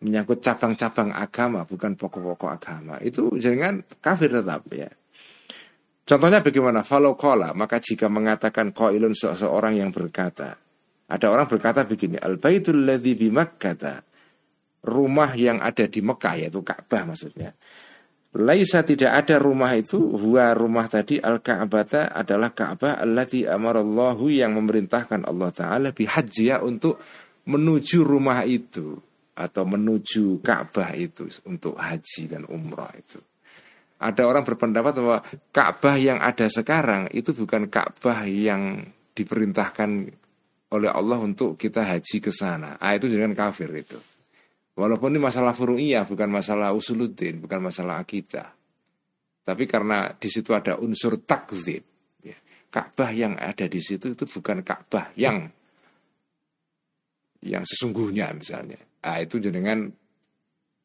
[0.00, 2.96] Menyangkut cabang-cabang agama, bukan pokok-pokok agama.
[3.04, 4.88] Itu jangan kafir tetap ya.
[6.08, 6.80] Contohnya bagaimana?
[6.82, 10.56] Follow kola, maka jika mengatakan qailun seseorang yang berkata,
[11.06, 14.02] ada orang berkata begini, al baitul ladzi bi kata
[14.86, 17.52] rumah yang ada di Mekah yaitu Ka'bah maksudnya.
[18.30, 24.54] Laisa tidak ada rumah itu, huwa rumah tadi al Ka'bata adalah Ka'bah allati amarallahu yang
[24.54, 27.02] memerintahkan Allah taala bihajjiyah untuk
[27.50, 28.94] menuju rumah itu
[29.34, 33.18] atau menuju Ka'bah itu untuk haji dan umrah itu
[34.00, 35.20] ada orang berpendapat bahwa
[35.52, 39.90] Ka'bah yang ada sekarang itu bukan Ka'bah yang diperintahkan
[40.72, 42.80] oleh Allah untuk kita haji ke sana.
[42.80, 44.00] Ah itu dengan kafir itu.
[44.80, 48.48] Walaupun ini masalah furu'iyah, bukan masalah usuluddin, bukan masalah akidah.
[49.44, 51.84] Tapi karena di situ ada unsur takzib.
[52.24, 52.36] Ya.
[52.72, 55.44] Ka'bah yang ada di situ itu bukan Ka'bah yang
[57.44, 58.80] yang sesungguhnya misalnya.
[59.04, 59.92] Ah itu dengan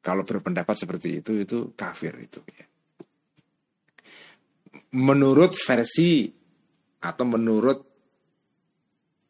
[0.04, 2.66] kalau berpendapat seperti itu itu kafir itu ya
[4.96, 6.32] menurut versi
[7.04, 7.95] atau menurut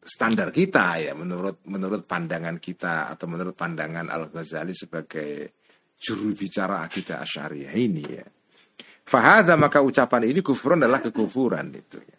[0.06, 5.58] standar kita ya menurut menurut pandangan kita atau menurut pandangan Al Ghazali sebagai
[5.98, 8.26] juru bicara kita Asyariah ini ya.
[9.06, 12.18] Fahada maka ucapan ini kufurun adalah kekufuran itu ya.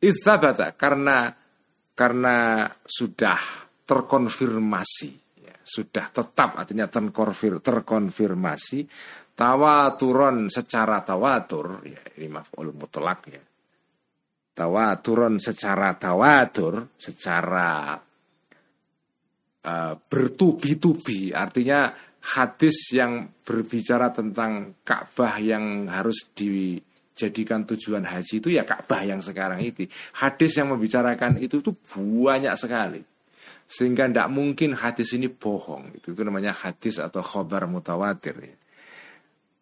[0.00, 1.28] Ithabata karena
[1.92, 5.12] karena sudah terkonfirmasi
[5.44, 8.80] ya, sudah tetap artinya terkonfir, terkonfirmasi
[9.36, 13.42] tawaturon secara tawatur ya ini maf'ul mutlak ya
[14.60, 17.96] tawaturon secara tawatur secara
[19.64, 21.32] uh, bertubi-tubi.
[21.32, 21.88] Artinya
[22.36, 29.64] hadis yang berbicara tentang Ka'bah yang harus dijadikan tujuan haji itu ya Ka'bah yang sekarang
[29.64, 29.88] itu
[30.20, 33.00] hadis yang membicarakan itu tuh banyak sekali.
[33.70, 38.56] Sehingga tidak mungkin hadis ini bohong itu itu namanya hadis atau khobar mutawatir ya.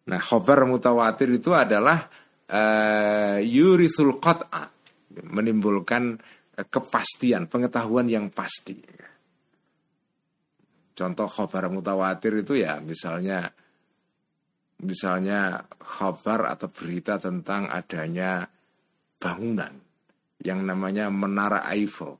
[0.09, 2.09] Nah, khobar mutawatir itu adalah
[2.49, 4.78] uh, yurithul qat'a,
[5.23, 6.17] menimbulkan
[6.55, 8.79] uh, kepastian, pengetahuan yang pasti.
[10.95, 13.47] Contoh khobar mutawatir itu ya misalnya
[14.83, 18.43] misalnya khobar atau berita tentang adanya
[19.15, 19.71] bangunan
[20.43, 22.15] yang namanya Menara Eiffel.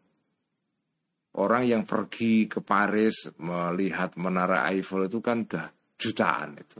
[1.40, 6.80] Orang yang pergi ke Paris melihat Menara Eiffel itu kan udah jutaan itu.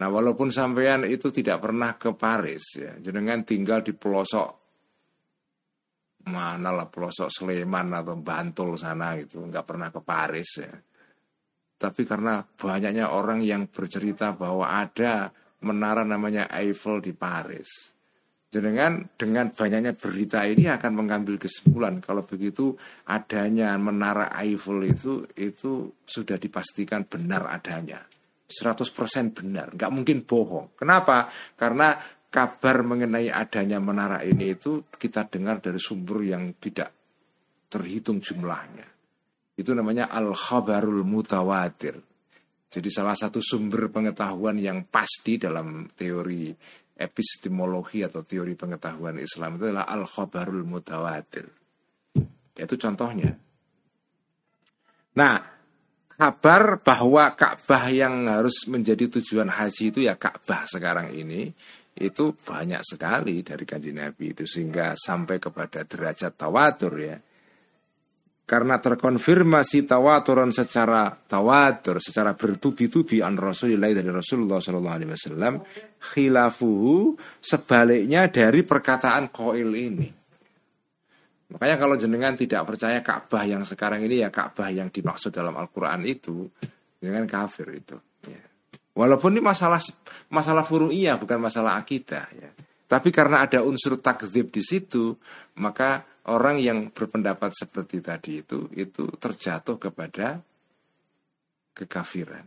[0.00, 4.60] Nah walaupun sampean itu tidak pernah ke Paris ya, jenengan tinggal di pelosok
[6.28, 10.72] mana lah pelosok Sleman atau Bantul sana gitu, nggak pernah ke Paris ya.
[11.80, 15.32] Tapi karena banyaknya orang yang bercerita bahwa ada
[15.64, 17.96] menara namanya Eiffel di Paris.
[18.50, 22.74] Jenengan dengan banyaknya berita ini akan mengambil kesimpulan kalau begitu
[23.06, 28.09] adanya menara Eiffel itu itu sudah dipastikan benar adanya.
[28.50, 30.74] 100% benar, nggak mungkin bohong.
[30.74, 31.30] Kenapa?
[31.54, 31.94] Karena
[32.30, 36.90] kabar mengenai adanya menara ini itu kita dengar dari sumber yang tidak
[37.70, 38.86] terhitung jumlahnya.
[39.54, 41.98] Itu namanya al-khabarul mutawatir.
[42.70, 46.54] Jadi salah satu sumber pengetahuan yang pasti dalam teori
[46.94, 51.46] epistemologi atau teori pengetahuan Islam itu adalah al-khabarul mutawatir.
[52.54, 53.30] Itu contohnya.
[55.18, 55.34] Nah,
[56.20, 61.48] kabar bahwa Ka'bah yang harus menjadi tujuan haji itu ya Ka'bah sekarang ini
[61.96, 67.16] itu banyak sekali dari kanji Nabi itu sehingga sampai kepada derajat tawatur ya.
[68.44, 75.54] Karena terkonfirmasi tawaturan secara tawatur, secara bertubi-tubi an Rasulullah dari Rasulullah Shallallahu Alaihi Wasallam,
[76.02, 80.19] khilafuhu sebaliknya dari perkataan koil ini.
[81.50, 86.06] Makanya kalau jenengan tidak percaya Ka'bah yang sekarang ini ya Ka'bah yang dimaksud dalam Al-Quran
[86.06, 86.46] itu,
[87.00, 87.96] dengan kafir itu.
[88.28, 88.44] Ya.
[88.92, 89.80] Walaupun ini masalah
[90.28, 92.50] masalah furu'iyah bukan masalah akidah ya.
[92.84, 95.14] Tapi karena ada unsur takzib di situ,
[95.62, 100.42] maka orang yang berpendapat seperti tadi itu itu terjatuh kepada
[101.72, 102.44] kekafiran.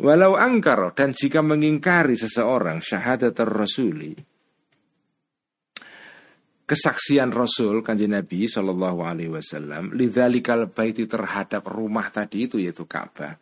[0.00, 4.16] Walau angkar dan jika mengingkari seseorang syahadat rasuli
[6.70, 13.34] kesaksian Rasul kanjeng Nabi Shallallahu Alaihi Wasallam lidzalikal baiti terhadap rumah tadi itu yaitu Ka'bah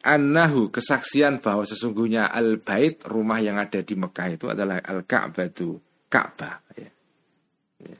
[0.00, 5.44] Annahu kesaksian bahwa sesungguhnya al bait rumah yang ada di Mekah itu adalah al Ka'bah
[5.44, 5.76] itu
[6.08, 6.56] Ka'bah.
[6.72, 6.88] Ya.
[7.84, 7.98] Ya.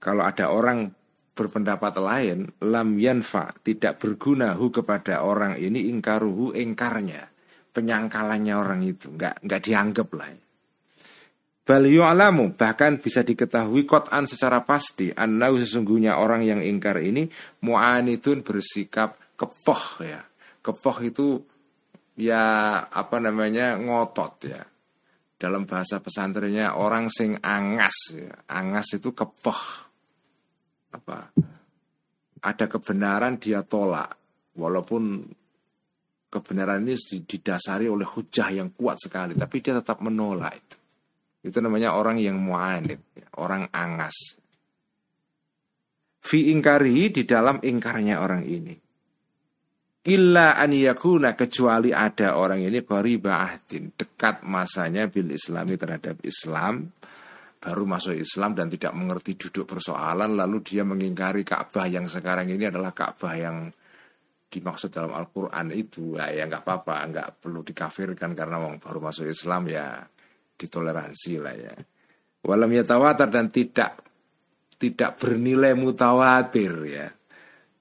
[0.00, 0.88] Kalau ada orang
[1.36, 7.28] berpendapat lain, lam yanfa tidak berguna hu kepada orang ini ingkaruhu ingkarnya,
[7.76, 10.32] penyangkalannya orang itu nggak nggak dianggap lah.
[10.32, 10.47] Ya.
[11.68, 17.28] Bal alamu bahkan bisa diketahui kotan secara pasti annau sesungguhnya orang yang ingkar ini
[17.60, 20.24] mu'anidun bersikap kepoh ya
[20.68, 21.40] Kepoh itu
[22.18, 22.44] ya
[22.84, 24.62] apa namanya ngotot ya.
[25.38, 28.34] Dalam bahasa pesantrennya orang sing angas ya.
[28.50, 29.62] Angas itu kepoh.
[30.92, 31.32] Apa?
[32.42, 34.12] Ada kebenaran dia tolak
[34.58, 35.24] walaupun
[36.28, 40.77] kebenaran ini didasari oleh hujah yang kuat sekali tapi dia tetap menolak itu.
[41.42, 43.28] Itu namanya orang yang mu'anid, ya.
[43.38, 44.38] orang angas.
[46.18, 48.74] Fi ingkari di dalam ingkarnya orang ini.
[50.08, 56.88] Illa an yakuna kecuali ada orang ini qariba ahdin dekat masanya bil islami terhadap Islam
[57.58, 62.70] baru masuk Islam dan tidak mengerti duduk persoalan lalu dia mengingkari Ka'bah yang sekarang ini
[62.70, 63.68] adalah Ka'bah yang
[64.48, 69.68] dimaksud dalam Al-Quran itu ya, ya nggak apa-apa nggak perlu dikafirkan karena baru masuk Islam
[69.68, 70.00] ya
[70.58, 71.74] ditoleransi lah ya.
[72.42, 74.02] Walam yatawatar dan tidak
[74.78, 77.08] tidak bernilai mutawatir ya.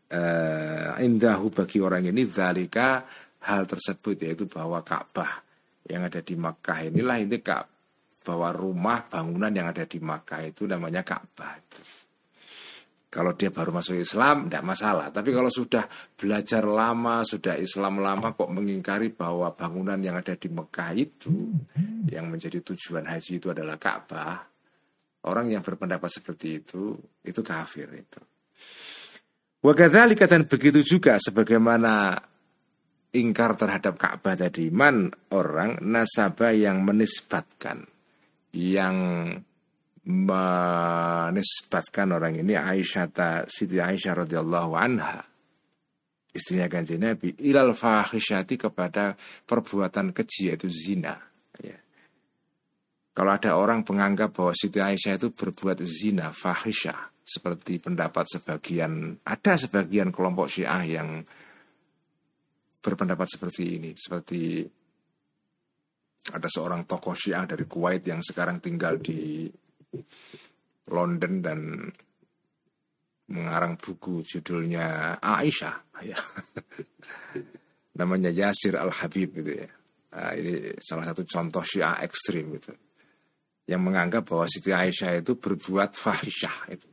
[0.07, 3.03] Uh, indahu bagi orang ini zalika
[3.43, 5.43] hal tersebut yaitu bahwa Ka'bah
[5.83, 7.75] yang ada di Makkah inilah ini Ka'bah
[8.23, 11.59] bahwa rumah bangunan yang ada di Makkah itu namanya Ka'bah
[13.07, 15.87] Kalau dia baru masuk Islam tidak masalah, tapi kalau sudah
[16.19, 21.55] belajar lama, sudah Islam lama kok mengingkari bahwa bangunan yang ada di Mekah itu
[22.11, 24.43] yang menjadi tujuan haji itu adalah Ka'bah,
[25.23, 28.19] orang yang berpendapat seperti itu itu kafir itu.
[29.63, 32.19] Wakadzalika dan begitu juga sebagaimana
[33.15, 37.87] ingkar terhadap Ka'bah tadi man orang nasabah yang menisbatkan
[38.51, 38.95] yang
[40.07, 43.11] menisbatkan orang ini Aisyah
[43.51, 45.19] Siti Aisyah radhiyallahu anha.
[46.31, 51.19] Istrinya kanjeng Nabi ilal fahisyati kepada perbuatan keji yaitu zina.
[51.59, 51.75] Ya.
[53.11, 59.59] Kalau ada orang menganggap bahwa Siti Aisyah itu berbuat zina fahisyah seperti pendapat sebagian ada
[59.59, 61.19] sebagian kelompok Syiah yang
[62.79, 63.91] berpendapat seperti ini.
[63.97, 64.63] Seperti
[66.31, 69.51] ada seorang tokoh Syiah dari Kuwait yang sekarang tinggal di
[70.91, 71.59] London dan
[73.27, 75.77] mengarang buku judulnya Aisyah.
[76.03, 76.17] Ya.
[77.97, 79.69] namanya Yasir Al Habib gitu ya.
[80.13, 82.71] Nah, ini salah satu contoh Syiah ekstrim gitu.
[83.67, 86.87] Yang menganggap bahwa Siti Aisyah itu berbuat fahisyah itu.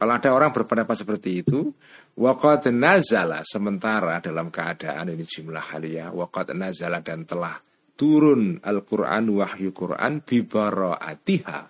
[0.00, 1.74] Kalau ada orang berpendapat seperti itu,
[2.16, 7.60] waqad nazala sementara dalam keadaan ini jumlah haliyah waqad nazala dan telah
[8.00, 11.60] turun Al-Qur'an wahyu Quran bibaraatiha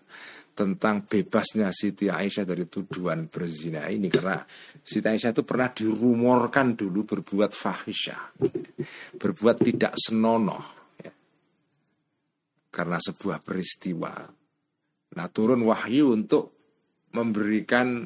[0.61, 4.45] tentang bebasnya Siti Aisyah dari tuduhan berzina ini karena
[4.85, 8.37] Siti Aisyah itu pernah dirumorkan dulu berbuat fahisyah,
[9.17, 11.13] berbuat tidak senonoh ya.
[12.69, 14.13] karena sebuah peristiwa.
[15.17, 16.45] Nah turun wahyu untuk
[17.17, 18.05] memberikan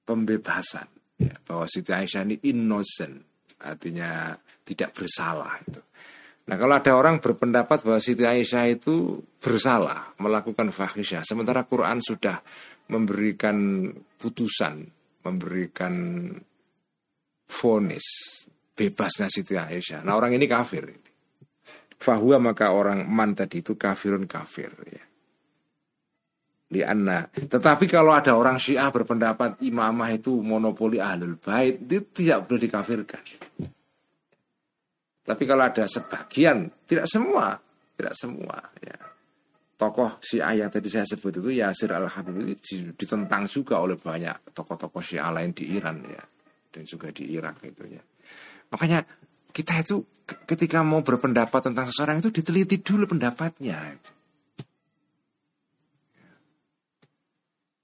[0.00, 0.88] pembebasan
[1.20, 3.20] ya, bahwa Siti Aisyah ini innocent
[3.60, 4.32] artinya
[4.64, 5.85] tidak bersalah itu.
[6.46, 12.38] Nah kalau ada orang berpendapat bahwa Siti Aisyah itu bersalah melakukan fahisyah sementara Quran sudah
[12.86, 14.86] memberikan putusan,
[15.26, 15.94] memberikan
[17.50, 18.06] vonis
[18.78, 20.06] bebasnya Siti Aisyah.
[20.06, 20.86] Nah orang ini kafir.
[21.96, 24.70] Fahuwa maka orang man tadi itu kafirun kafir.
[24.86, 25.06] Ya
[26.66, 27.30] di anna.
[27.30, 33.22] Tetapi kalau ada orang Syiah berpendapat imamah itu monopoli ahlul bait, itu tidak boleh dikafirkan.
[35.26, 37.58] Tapi kalau ada sebagian, tidak semua,
[37.98, 38.94] tidak semua, ya.
[39.76, 44.54] tokoh Syiah yang tadi saya sebut itu Yasir Al Habib itu ditentang juga oleh banyak
[44.56, 46.24] tokoh-tokoh Syiah lain di Iran ya
[46.72, 48.00] dan juga di Irak gitu ya.
[48.72, 49.04] Makanya
[49.52, 50.04] kita itu
[50.48, 54.00] ketika mau berpendapat tentang seseorang itu diteliti dulu pendapatnya.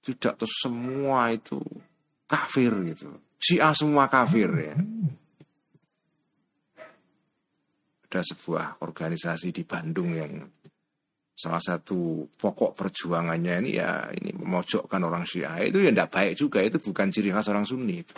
[0.03, 1.61] Tidak terus semua itu
[2.25, 3.21] kafir gitu.
[3.37, 4.75] Syiah semua kafir ya.
[8.13, 10.45] Ada sebuah organisasi di Bandung yang
[11.33, 15.65] salah satu pokok perjuangannya ini ya ini memojokkan orang Syiah.
[15.65, 18.13] Itu ya tidak baik juga itu bukan ciri khas orang Sunni itu.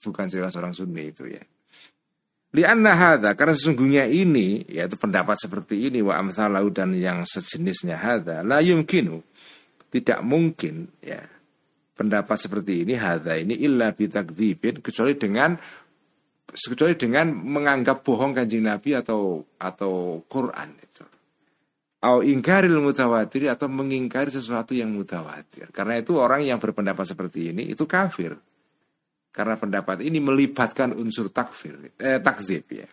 [0.00, 1.44] Bukan ciri khas orang Sunni itu ya.
[2.56, 8.40] Lianna hadha, karena sesungguhnya ini yaitu pendapat seperti ini wa amthalau dan yang sejenisnya hadha
[8.40, 9.20] la yumkinu
[9.92, 11.20] tidak mungkin ya
[12.00, 15.60] pendapat seperti ini hadha ini illa bitakdzibin kecuali dengan
[16.54, 21.04] kecuali dengan menganggap bohong kanjeng Nabi atau atau Quran itu.
[22.00, 25.68] Au ingkaril mutawatir atau mengingkari sesuatu yang mutawatir.
[25.68, 28.34] Karena itu orang yang berpendapat seperti ini itu kafir.
[29.30, 32.88] Karena pendapat ini melibatkan unsur takfir, eh, takzib ya.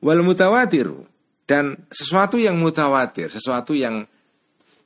[0.00, 1.04] Wal mutawatiru
[1.44, 4.06] dan sesuatu yang mutawatir, sesuatu yang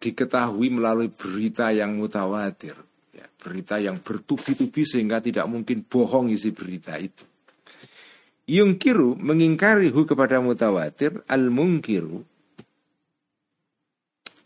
[0.03, 2.75] diketahui melalui berita yang mutawatir
[3.43, 7.27] berita yang bertubi-tubi sehingga tidak mungkin bohong isi berita itu.
[8.47, 12.23] Yungkiru mengingkari hu kepada mutawatir al mungkiru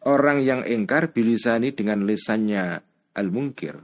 [0.09, 2.80] orang yang engkar bilisani dengan lisannya
[3.12, 3.76] al mungkir.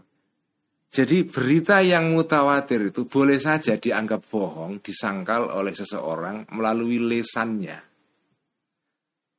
[0.92, 7.80] Jadi berita yang mutawatir itu boleh saja dianggap bohong, disangkal oleh seseorang melalui lesannya.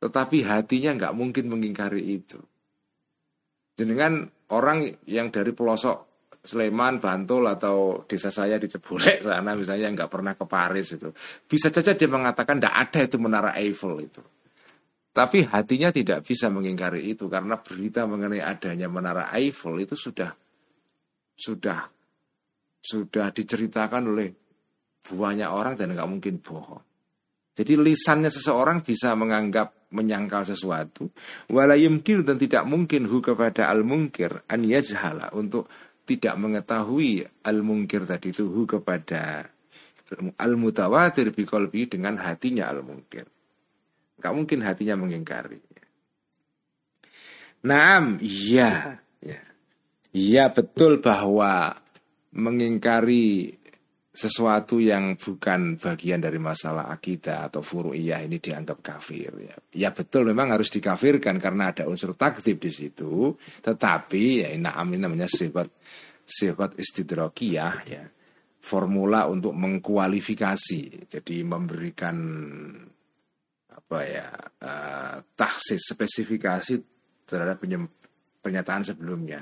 [0.02, 2.42] Tetapi hatinya nggak mungkin mengingkari itu.
[3.78, 6.14] Jenengan orang yang dari pelosok
[6.44, 11.08] Sleman, Bantul atau desa saya di Cebulek sana misalnya nggak pernah ke Paris itu.
[11.48, 14.20] Bisa saja dia mengatakan tidak ada itu menara Eiffel itu.
[15.14, 20.36] Tapi hatinya tidak bisa mengingkari itu karena berita mengenai adanya menara Eiffel itu sudah
[21.32, 21.88] sudah
[22.84, 24.30] sudah diceritakan oleh
[25.04, 26.84] banyak orang dan nggak mungkin bohong.
[27.54, 31.14] Jadi lisannya seseorang bisa menganggap menyangkal sesuatu
[31.48, 35.70] wala yumkin dan tidak mungkin hu kepada al mungkir an yajhala untuk
[36.04, 39.48] tidak mengetahui al mungkir tadi itu hu kepada
[40.42, 43.30] al mutawatir bi dengan hatinya al mungkir
[44.24, 45.60] Gak mungkin hatinya mengingkari.
[47.68, 49.44] Naam, iya, ya.
[50.16, 51.76] Iya betul bahwa
[52.32, 53.60] mengingkari
[54.14, 59.58] sesuatu yang bukan bagian dari masalah akidah atau furu'iyah ini dianggap kafir ya.
[59.74, 63.34] Ya betul memang harus dikafirkan karena ada unsur takdib di situ,
[63.66, 65.66] tetapi ya na'am ini namanya sifat
[66.30, 68.06] sifat istidrokiyah ya.
[68.64, 71.10] Formula untuk mengkualifikasi.
[71.10, 72.16] Jadi memberikan
[73.74, 74.30] apa ya
[74.64, 76.80] uh, taksis spesifikasi
[77.28, 77.60] terhadap
[78.40, 79.42] pernyataan sebelumnya.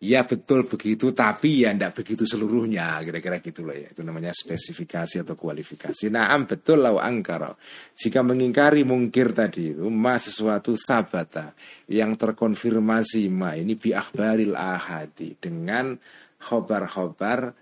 [0.00, 3.92] Ya betul begitu, tapi ya tidak begitu seluruhnya, kira-kira gitu loh ya.
[3.92, 6.08] Itu namanya spesifikasi atau kualifikasi.
[6.08, 7.52] Nah, betul lau angkara.
[7.92, 11.52] Jika mengingkari mungkir tadi itu, ma sesuatu sabata
[11.84, 15.92] yang terkonfirmasi ma ini bi akhbaril ahadi dengan
[16.40, 17.52] khobar-khobar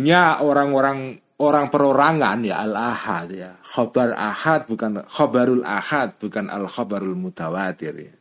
[0.00, 6.64] nya orang-orang orang perorangan ya al ahad ya khobar ahad bukan khobarul ahad bukan al
[6.70, 8.14] khobarul mutawatir ya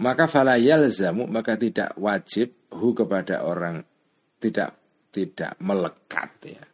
[0.00, 3.84] maka fala yalzamu maka tidak wajib hu kepada orang
[4.40, 4.80] tidak
[5.12, 6.64] tidak melekat ya.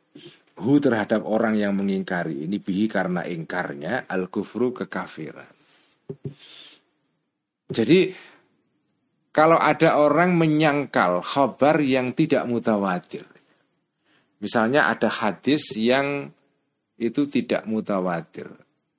[0.57, 2.49] Hu terhadap orang yang mengingkari.
[2.49, 5.53] Ini bihi karena ingkarnya al kufru kekafiran.
[7.67, 8.15] Jadi
[9.35, 13.27] kalau ada orang menyangkal khabar yang tidak mutawatir.
[14.41, 16.31] Misalnya ada hadis yang
[16.97, 18.49] itu tidak mutawatir.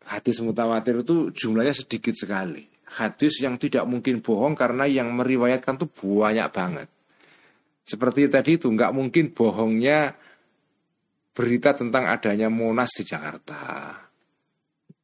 [0.05, 5.91] Hadis mutawatir itu jumlahnya sedikit sekali hadis yang tidak mungkin bohong karena yang meriwayatkan tuh
[5.91, 6.87] banyak banget.
[7.83, 10.15] Seperti tadi itu nggak mungkin bohongnya
[11.31, 13.95] berita tentang adanya Monas di Jakarta,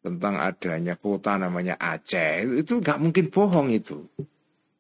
[0.03, 3.99] tentang adanya kota namanya Aceh itu nggak mungkin bohong itu.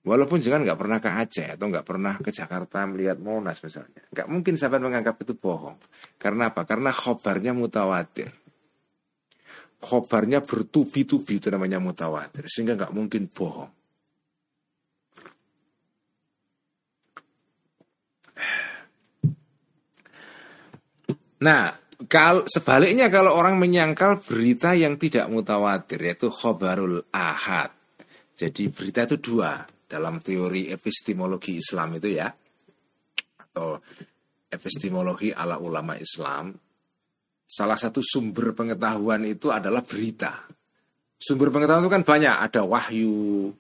[0.03, 4.27] Walaupun jangan nggak pernah ke Aceh atau nggak pernah ke Jakarta melihat Monas misalnya, nggak
[4.27, 5.79] mungkin sahabat menganggap itu bohong.
[6.19, 6.67] Karena apa?
[6.67, 8.42] Karena khobarnya mutawatir
[9.83, 13.71] khobarnya bertubi-tubi itu namanya mutawatir sehingga nggak mungkin bohong.
[21.43, 21.75] Nah,
[22.07, 27.75] kalau sebaliknya kalau orang menyangkal berita yang tidak mutawatir yaitu khobarul ahad.
[28.33, 32.31] Jadi berita itu dua dalam teori epistemologi Islam itu ya
[33.37, 33.77] atau
[34.49, 36.49] epistemologi ala ulama Islam
[37.43, 40.47] salah satu sumber pengetahuan itu adalah berita.
[41.19, 43.53] Sumber pengetahuan itu kan banyak, ada wahyu,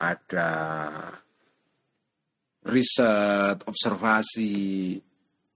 [0.00, 0.50] ada
[2.66, 4.98] riset, observasi,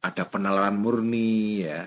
[0.04, 1.82] ada penalaran murni ya.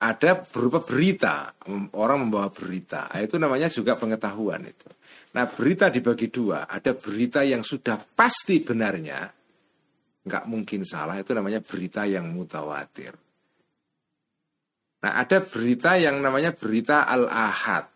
[0.00, 1.52] Ada berupa berita,
[1.92, 3.12] orang membawa berita.
[3.12, 4.88] Nah, itu namanya juga pengetahuan itu.
[5.36, 9.28] Nah berita dibagi dua, ada berita yang sudah pasti benarnya,
[10.24, 13.12] nggak mungkin salah, itu namanya berita yang mutawatir.
[15.00, 17.88] Nah ada berita yang namanya berita al-ahad,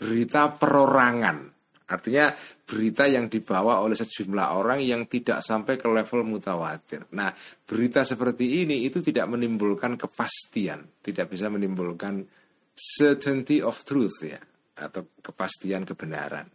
[0.00, 1.56] berita perorangan.
[1.86, 2.34] Artinya
[2.66, 7.06] berita yang dibawa oleh sejumlah orang yang tidak sampai ke level mutawatir.
[7.14, 7.30] Nah,
[7.62, 12.26] berita seperti ini itu tidak menimbulkan kepastian, tidak bisa menimbulkan
[12.74, 14.42] certainty of truth ya,
[14.82, 16.50] atau kepastian kebenaran.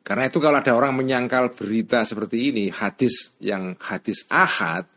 [0.00, 4.88] Karena itu kalau ada orang menyangkal berita seperti ini, hadis yang hadis ahad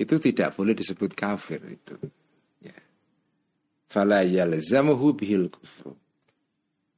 [0.00, 1.92] itu tidak boleh disebut kafir itu.
[2.64, 2.78] Ya.
[3.84, 5.12] Fala yalzamuhu.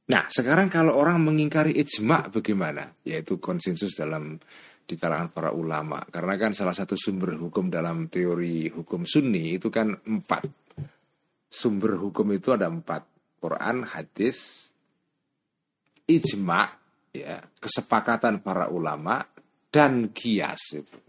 [0.07, 2.95] Nah, sekarang kalau orang mengingkari ijma bagaimana?
[3.03, 4.39] Yaitu konsensus dalam
[4.87, 5.99] di kalangan para ulama.
[6.07, 10.47] Karena kan salah satu sumber hukum dalam teori hukum sunni itu kan empat.
[11.51, 13.03] Sumber hukum itu ada empat.
[13.43, 14.71] Quran, hadis,
[16.07, 16.71] ijma,
[17.11, 19.27] ya, kesepakatan para ulama,
[19.67, 21.02] dan kias itu.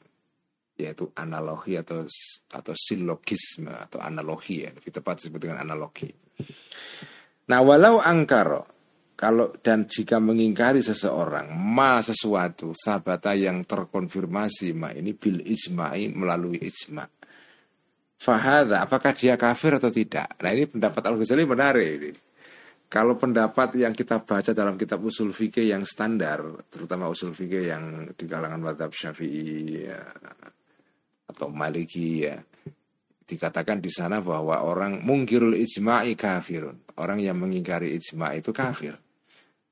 [0.84, 2.04] Yaitu analogi atau
[2.52, 4.70] atau silogisme atau analogi ya.
[4.70, 6.12] Lebih tepat disebut dengan analogi.
[7.48, 8.74] Nah walau angkaro
[9.14, 16.58] kalau dan jika mengingkari seseorang ma sesuatu sabata yang terkonfirmasi ma ini bil ijma'i melalui
[16.58, 17.06] ijma.
[18.18, 20.34] Fahada apakah dia kafir atau tidak?
[20.42, 22.10] Nah ini pendapat Al Ghazali menarik ini.
[22.90, 27.84] Kalau pendapat yang kita baca dalam kitab usul fikih yang standar, terutama usul fikih yang
[28.14, 29.98] di kalangan madhab syafi'i ya,
[31.34, 32.38] atau maliki ya,
[33.26, 36.94] dikatakan di sana bahwa orang mungkirul ijma'i kafirun.
[36.94, 38.94] Orang yang mengingkari ijma' itu kafir.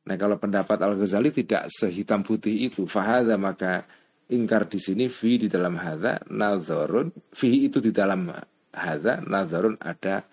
[0.02, 3.86] Nah kalau pendapat Al Ghazali tidak sehitam putih itu, fahada maka
[4.32, 8.32] ingkar di sini fi di dalam hada nazarun fi itu di dalam
[8.74, 10.24] hada nazarun ada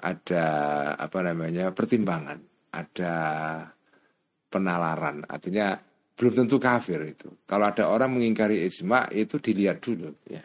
[0.00, 0.44] ada
[0.96, 2.38] apa namanya pertimbangan,
[2.72, 3.14] ada
[4.48, 5.76] penalaran, artinya
[6.16, 7.28] belum tentu kafir itu.
[7.48, 10.44] Kalau ada orang mengingkari ijma itu dilihat dulu ya.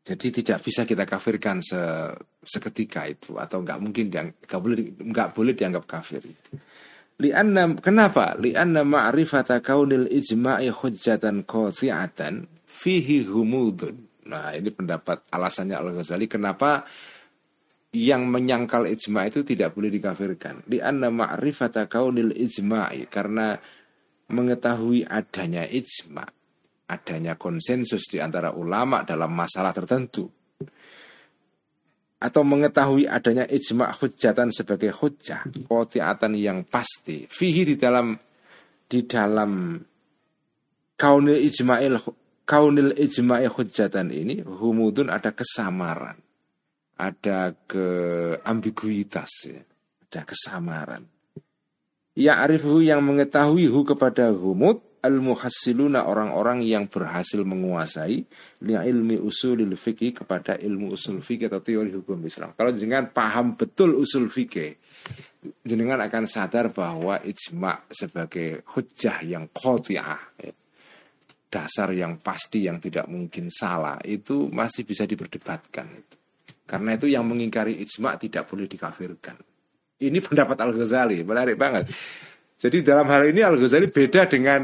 [0.00, 1.76] Jadi tidak bisa kita kafirkan se,
[2.40, 6.24] seketika itu atau nggak mungkin nggak boleh nggak boleh dianggap kafir.
[7.20, 8.32] Lianna kenapa?
[8.40, 14.08] Lianna ma'rifata kaunil ijma'i hujjatan qati'atan fihi humudun.
[14.24, 16.88] Nah, ini pendapat alasannya Al-Ghazali kenapa
[17.92, 20.64] yang menyangkal ijma itu tidak boleh dikafirkan.
[20.64, 23.60] Lianna ma'rifata kaunil ijma'i karena
[24.32, 26.39] mengetahui adanya ijma'
[26.90, 30.26] adanya konsensus di antara ulama dalam masalah tertentu.
[32.20, 37.24] Atau mengetahui adanya ijma hujatan sebagai hujjah kotiatan yang pasti.
[37.30, 38.12] Fihi di dalam
[38.90, 39.80] di dalam
[41.00, 41.96] kaunil ijma'il
[42.44, 46.18] kaunil ijma'i hujatan ini humudun ada kesamaran.
[47.00, 49.64] Ada keambiguitas ya.
[50.10, 51.08] ada kesamaran.
[52.12, 58.16] Ya arifu yang mengetahui hu kepada humud al-muhassiluna orang-orang yang berhasil menguasai
[58.64, 62.52] li ilmi usulil fikih kepada ilmu usul fikih atau teori hukum Islam.
[62.52, 64.76] Kalau jenengan paham betul usul fikih,
[65.64, 70.20] jenengan akan sadar bahwa ijma sebagai hujah yang qati'ah,
[71.50, 75.88] dasar yang pasti yang tidak mungkin salah itu masih bisa diperdebatkan.
[76.68, 79.34] Karena itu yang mengingkari ijma tidak boleh dikafirkan.
[80.00, 81.90] Ini pendapat Al-Ghazali, menarik banget.
[82.60, 84.62] Jadi dalam hal ini Al Ghazali beda dengan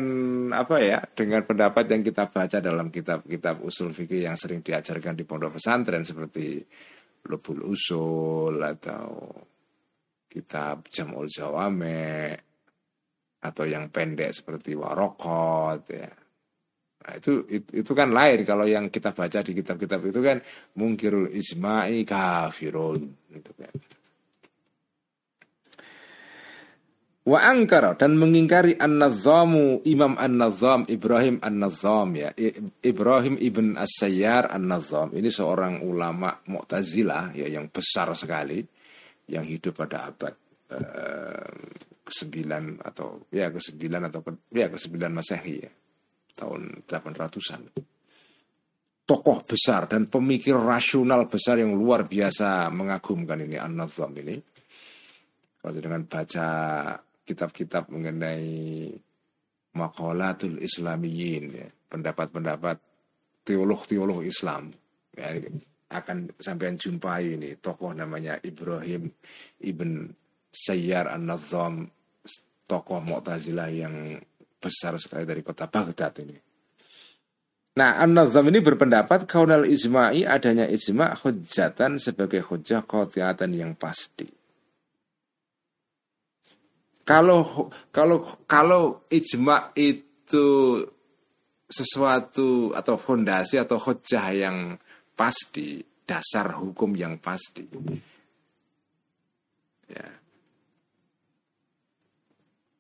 [0.53, 5.25] apa ya dengan pendapat yang kita baca dalam kitab-kitab usul fikih yang sering diajarkan di
[5.25, 6.61] pondok pesantren seperti
[7.25, 9.33] Lubul Usul atau
[10.29, 12.37] kitab Jamul Jawame
[13.41, 16.13] atau yang pendek seperti Warokot ya.
[17.01, 20.37] Nah, itu, itu itu kan lain kalau yang kita baca di kitab-kitab itu kan
[20.77, 23.73] mungkirul isma'i kafirun gitu kan.
[27.27, 32.31] Wa angkara dan mengingkari An-Nazamu Imam An-Nazam Ibrahim An-Nazam ya
[32.87, 38.63] Ibrahim ibn As-Sayyar An-Nazam ini seorang ulama Mu'tazilah ya yang besar sekali
[39.27, 40.39] yang hidup pada abad
[40.71, 41.51] uh,
[42.07, 42.47] ke-9
[42.87, 45.71] atau ya ke-9 atau ke, ya ke-9 Masehi ya
[46.39, 47.75] tahun 800-an.
[49.07, 54.39] Tokoh besar dan pemikir rasional besar yang luar biasa mengagumkan ini An-Nazam ini.
[55.59, 56.47] Kalau dengan baca
[57.27, 58.95] kitab-kitab mengenai
[59.77, 62.79] makolatul islamiyin ya, pendapat-pendapat
[63.45, 64.73] teolog-teolog Islam
[65.13, 65.37] ya,
[65.93, 69.11] akan sampean jumpai ini tokoh namanya Ibrahim
[69.63, 70.11] ibn
[70.51, 71.87] Sayyar an-Nazam
[72.67, 74.19] tokoh Mu'tazilah yang
[74.59, 76.37] besar sekali dari kota Baghdad ini.
[77.77, 84.25] Nah, An-Nazam ini berpendapat kaunal ijma'i adanya ijma' hujjatan sebagai hujjah qati'atan yang pasti.
[87.07, 90.47] Kalau kalau kalau ijma' itu
[91.71, 94.75] sesuatu atau fondasi atau hujjah yang
[95.15, 97.63] pasti, dasar hukum yang pasti.
[99.87, 100.07] Ya.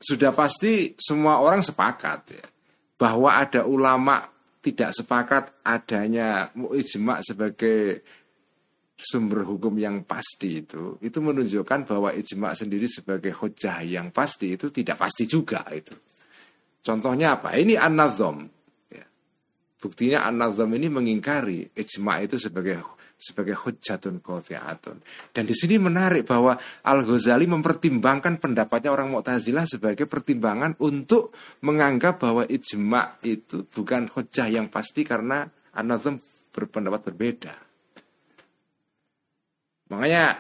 [0.03, 2.47] Sudah pasti semua orang sepakat ya
[2.99, 4.27] bahwa ada ulama
[4.59, 8.03] tidak sepakat adanya ijma sebagai
[8.97, 14.73] sumber hukum yang pasti itu itu menunjukkan bahwa ijma sendiri sebagai hujah yang pasti itu
[14.73, 15.93] tidak pasti juga itu.
[16.81, 17.53] Contohnya apa?
[17.61, 18.49] Ini an-nazam.
[18.89, 19.05] Ya.
[19.77, 22.81] Buktinya an-nazam ini mengingkari ijma itu sebagai
[23.17, 24.97] sebagai hujjatun qati'atun.
[25.33, 31.33] Dan di sini menarik bahwa Al-Ghazali mempertimbangkan pendapatnya orang Mu'tazilah sebagai pertimbangan untuk
[31.65, 36.21] menganggap bahwa ijma itu bukan hujjah yang pasti karena An-Nazm
[36.53, 37.66] berpendapat berbeda.
[39.93, 40.35] Makanya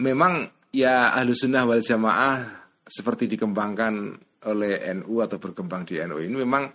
[0.00, 2.44] memang ya ahlu sunnah wal jamaah
[2.86, 4.16] seperti dikembangkan
[4.46, 6.70] oleh NU atau berkembang di NU ini memang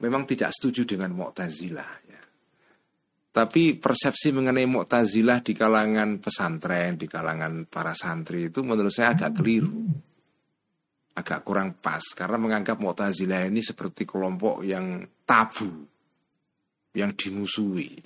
[0.00, 2.10] memang tidak setuju dengan Mu'tazilah
[3.30, 9.38] tapi persepsi mengenai Mu'tazilah di kalangan pesantren, di kalangan para santri itu menurut saya agak
[9.38, 9.70] keliru.
[11.14, 15.70] Agak kurang pas karena menganggap Mu'tazilah ini seperti kelompok yang tabu,
[16.98, 18.02] yang dimusuhi.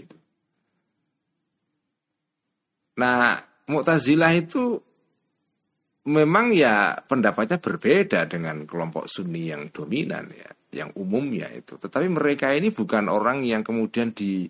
[2.95, 4.77] Nah, Mu'tazilah itu
[6.05, 10.51] memang ya pendapatnya berbeda dengan kelompok Sunni yang dominan ya,
[10.85, 11.81] yang umumnya itu.
[11.81, 14.45] Tetapi mereka ini bukan orang yang kemudian di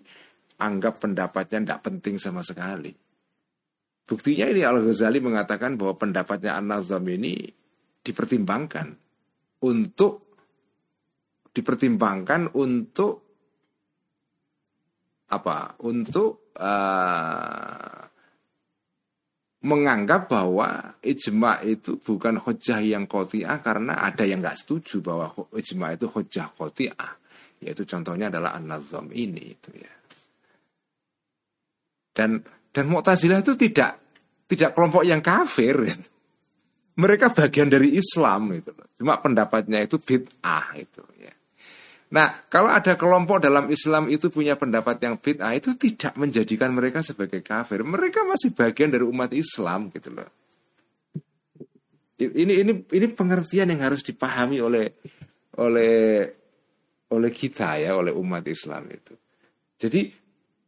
[0.59, 2.91] anggap pendapatnya tidak penting sama sekali.
[4.05, 7.49] Buktinya ini Al-Ghazali mengatakan bahwa pendapatnya An-Nazam ini
[8.05, 8.93] dipertimbangkan
[9.65, 10.21] untuk
[11.49, 13.25] dipertimbangkan untuk
[15.33, 15.73] apa?
[15.81, 18.04] Untuk uh,
[19.65, 25.97] menganggap bahwa ijma itu bukan hujah yang kotiah karena ada yang nggak setuju bahwa ijma
[25.97, 27.17] itu hujah kotiah.
[27.65, 29.93] Yaitu contohnya adalah An-Nazam ini itu ya.
[32.15, 33.97] Dan dan Mu'tazilah itu tidak
[34.45, 35.81] tidak kelompok yang kafir.
[37.01, 38.71] Mereka bagian dari Islam itu.
[38.95, 41.33] Cuma pendapatnya itu bid'ah itu ya.
[42.15, 47.03] Nah, kalau ada kelompok dalam Islam itu punya pendapat yang bid'ah itu tidak menjadikan mereka
[47.03, 47.83] sebagai kafir.
[47.83, 50.31] Mereka masih bagian dari umat Islam gitu loh.
[52.15, 54.87] Ini ini ini pengertian yang harus dipahami oleh
[55.59, 56.23] oleh
[57.11, 59.11] oleh kita ya, oleh umat Islam itu.
[59.75, 60.07] Jadi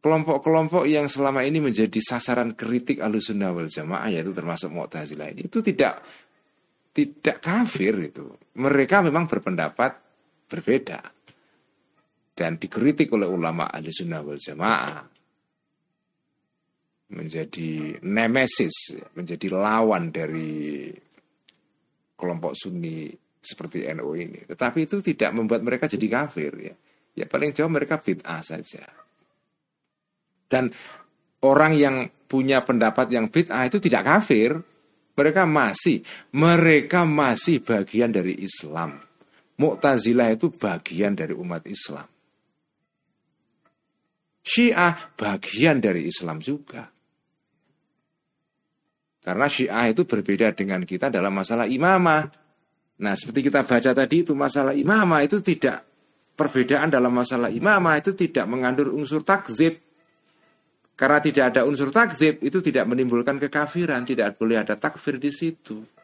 [0.04, 5.64] kelompok-kelompok yang selama ini menjadi sasaran kritik alusunnah wal jamaah yaitu termasuk mu'tazilah ini itu
[5.64, 6.04] tidak
[6.92, 8.36] tidak kafir itu.
[8.52, 9.96] Mereka memang berpendapat
[10.44, 11.17] berbeda
[12.38, 15.02] dan dikritik oleh ulama alusunnah wal jamaah
[17.08, 20.92] menjadi nemesis, menjadi lawan dari
[22.14, 23.08] kelompok Sunni
[23.40, 24.44] seperti NU ini.
[24.44, 26.74] Tetapi itu tidak membuat mereka jadi kafir ya.
[27.18, 28.86] Ya paling jauh mereka bid'ah saja.
[30.46, 30.70] Dan
[31.42, 31.96] orang yang
[32.28, 34.60] punya pendapat yang bid'ah itu tidak kafir.
[35.18, 39.02] Mereka masih, mereka masih bagian dari Islam.
[39.58, 42.06] Mu'tazilah itu bagian dari umat Islam.
[44.48, 46.88] Syiah bagian dari Islam juga.
[49.20, 52.32] Karena Syiah itu berbeda dengan kita dalam masalah imamah.
[53.04, 55.84] Nah, seperti kita baca tadi itu masalah imamah itu tidak
[56.32, 59.84] perbedaan dalam masalah imamah itu tidak mengandung unsur takzib.
[60.96, 65.97] Karena tidak ada unsur takzib itu tidak menimbulkan kekafiran, tidak boleh ada takfir di situ.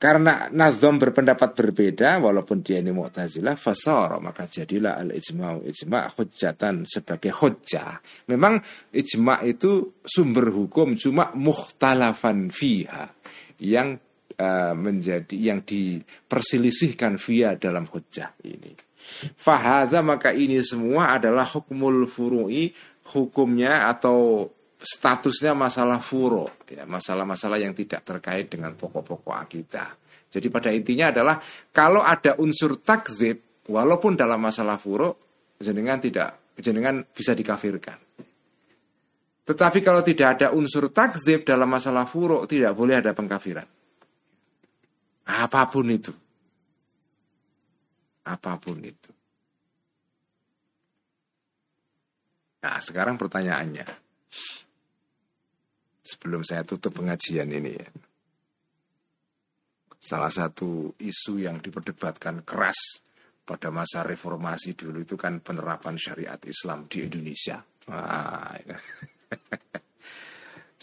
[0.00, 6.88] Karena Nazom berpendapat berbeda walaupun dia ini Mu'tazilah fasara maka jadilah al ijma'u ijma' hujjatan
[6.88, 8.00] sebagai hujjah.
[8.32, 8.64] Memang
[8.96, 13.12] ijma' itu sumber hukum cuma mukhtalafan fiha
[13.60, 14.00] yang
[14.40, 18.72] uh, menjadi yang diperselisihkan via dalam hujjah ini.
[19.36, 22.72] Fahadha maka ini semua adalah hukmul furu'i
[23.12, 24.48] hukumnya atau
[24.80, 29.92] statusnya masalah furu ya masalah-masalah yang tidak terkait dengan pokok-pokok akidah.
[30.30, 31.36] Jadi pada intinya adalah
[31.74, 35.12] kalau ada unsur takzib walaupun dalam masalah furu
[35.60, 37.98] jenengan tidak jenengan bisa dikafirkan.
[39.44, 43.66] Tetapi kalau tidak ada unsur takzib dalam masalah furu tidak boleh ada pengkafiran.
[45.30, 46.14] Apa pun itu
[48.30, 49.10] apa pun itu.
[52.60, 53.86] Nah, sekarang pertanyaannya.
[56.10, 57.86] Sebelum saya tutup pengajian ini ya.
[60.00, 62.98] Salah satu isu yang diperdebatkan keras
[63.46, 67.62] pada masa reformasi dulu itu kan penerapan syariat Islam di Indonesia.
[67.62, 68.58] Nah,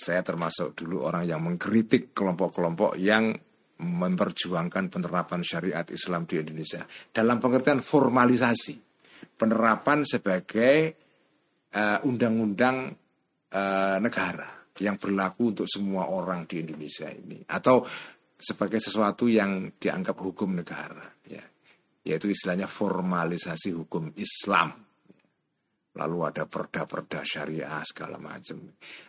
[0.07, 3.36] saya termasuk dulu orang yang mengkritik kelompok-kelompok yang
[3.78, 8.88] memperjuangkan penerapan syariat Islam di Indonesia dalam pengertian formalisasi
[9.38, 10.78] penerapan sebagai
[11.73, 12.93] uh, undang-undang
[13.53, 17.41] uh, negara yang berlaku untuk semua orang di Indonesia ini.
[17.47, 17.86] Atau
[18.38, 21.43] sebagai sesuatu yang dianggap hukum negara ya.
[22.07, 24.73] Yaitu istilahnya formalisasi hukum Islam.
[25.97, 28.61] Lalu ada perda-perda syariah segala macam.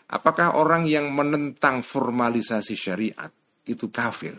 [0.08, 3.28] Apakah orang yang menentang formalisasi syariat
[3.68, 4.34] itu kafir?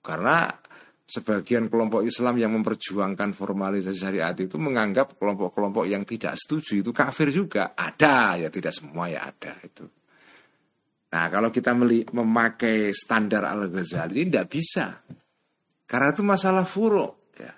[0.00, 0.48] Karena
[1.04, 7.28] sebagian kelompok Islam yang memperjuangkan formalisasi syariat itu menganggap kelompok-kelompok yang tidak setuju itu kafir
[7.28, 7.76] juga.
[7.76, 9.84] Ada, ya tidak semua ya ada itu.
[11.14, 11.76] Nah kalau kita
[12.10, 14.86] memakai standar Al-Ghazali ini tidak bisa.
[15.84, 17.28] Karena itu masalah furo.
[17.36, 17.52] Ya.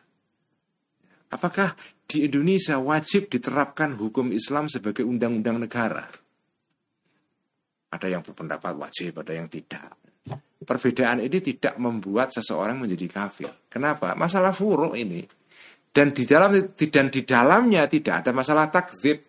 [1.30, 6.10] Apakah di Indonesia wajib diterapkan hukum Islam sebagai undang-undang negara?
[7.86, 10.05] Ada yang berpendapat wajib, ada yang tidak
[10.62, 13.50] perbedaan ini tidak membuat seseorang menjadi kafir.
[13.68, 14.16] Kenapa?
[14.16, 15.20] Masalah furuk ini.
[15.92, 19.20] Dan di dalam dan di dalamnya tidak ada masalah takzib.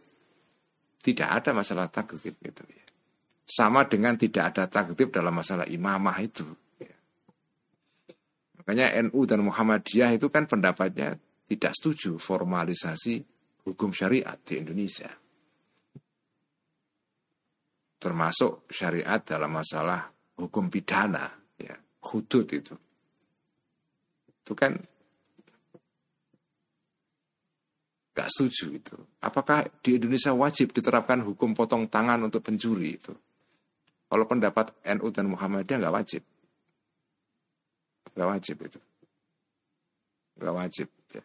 [1.03, 2.83] Tidak ada masalah takzib gitu ya.
[3.47, 6.43] Sama dengan tidak ada takzib dalam masalah imamah itu.
[6.79, 6.95] Ya.
[8.59, 11.15] Makanya NU dan Muhammadiyah itu kan pendapatnya
[11.47, 13.23] tidak setuju formalisasi
[13.63, 15.07] hukum syariat di Indonesia.
[17.97, 21.75] Termasuk syariat dalam masalah hukum pidana, ya,
[22.07, 22.75] hudud itu.
[24.45, 24.77] Itu kan
[28.17, 28.95] gak setuju itu.
[29.21, 33.13] Apakah di Indonesia wajib diterapkan hukum potong tangan untuk pencuri itu?
[34.07, 36.23] Kalau pendapat NU dan Muhammadiyah nggak wajib.
[38.15, 38.79] Nggak wajib itu.
[40.39, 40.87] Nggak wajib.
[41.11, 41.23] Ya.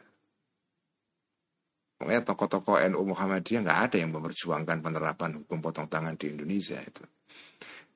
[2.03, 7.07] Makanya tokoh-tokoh NU Muhammadiyah nggak ada yang memperjuangkan penerapan hukum potong tangan di Indonesia itu.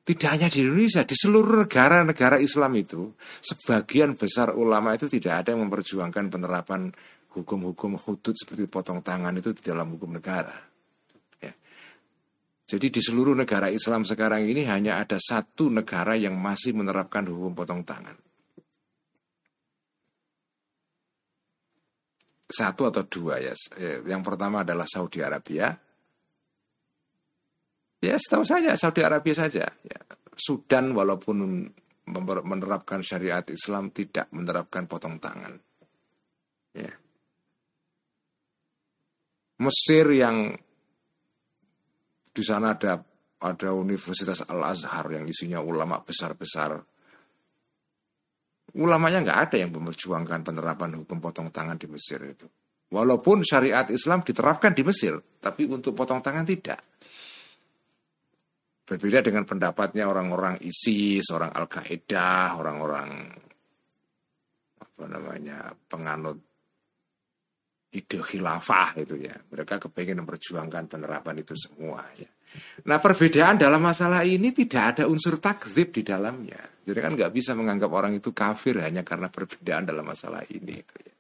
[0.07, 3.11] Tidak hanya di Indonesia, di seluruh negara-negara Islam itu,
[3.43, 6.95] sebagian besar ulama itu tidak ada yang memperjuangkan penerapan
[7.35, 10.55] hukum-hukum hudud seperti potong tangan itu di dalam hukum negara.
[11.43, 11.51] Ya.
[12.71, 17.59] Jadi di seluruh negara Islam sekarang ini hanya ada satu negara yang masih menerapkan hukum
[17.59, 18.15] potong tangan.
[22.47, 23.59] Satu atau dua ya.
[24.07, 25.75] Yang pertama adalah Saudi Arabia,
[28.05, 29.65] Ya setahu saya Saudi Arabia saja.
[29.65, 30.01] Ya.
[30.37, 31.65] Sudan walaupun
[32.45, 35.57] menerapkan syariat Islam tidak menerapkan potong tangan.
[36.77, 36.93] Ya.
[39.57, 40.53] Mesir yang
[42.37, 43.01] di sana ada
[43.41, 46.77] ada Universitas Al Azhar yang isinya ulama besar-besar.
[48.77, 52.45] Ulamanya nggak ada yang memperjuangkan penerapan hukum potong tangan di Mesir itu.
[52.93, 56.79] Walaupun syariat Islam diterapkan di Mesir, tapi untuk potong tangan tidak.
[58.87, 63.11] Berbeda dengan pendapatnya orang-orang ISIS, orang Al-Qaeda, orang-orang
[64.79, 66.39] apa namanya penganut
[67.91, 69.35] ide khilafah itu ya.
[69.35, 72.31] Mereka kepengen memperjuangkan penerapan itu semua ya.
[72.87, 76.63] Nah perbedaan dalam masalah ini tidak ada unsur takzib di dalamnya.
[76.87, 80.75] Jadi kan nggak bisa menganggap orang itu kafir hanya karena perbedaan dalam masalah ini.
[80.79, 81.15] Itu ya.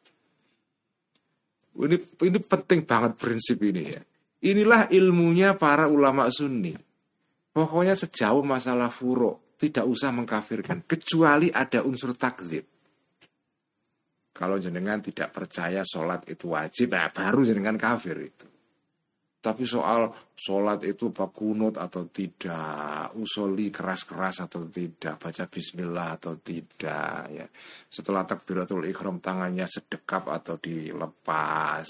[1.77, 4.03] Ini, ini penting banget prinsip ini ya.
[4.47, 6.86] Inilah ilmunya para ulama sunni.
[7.57, 12.69] Pokoknya sejauh masalah furo tidak usah mengkafirkan kecuali ada unsur takzib.
[14.37, 18.45] Kalau jenengan tidak percaya sholat itu wajib, nah baru jenengan kafir itu.
[19.41, 27.33] Tapi soal sholat itu bakunut atau tidak, usoli keras-keras atau tidak, baca bismillah atau tidak,
[27.33, 27.49] ya.
[27.89, 31.89] Setelah takbiratul ikhram tangannya sedekap atau dilepas.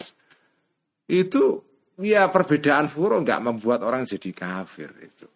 [1.10, 1.66] Itu
[1.98, 5.26] ya perbedaan furo nggak membuat orang jadi kafir itu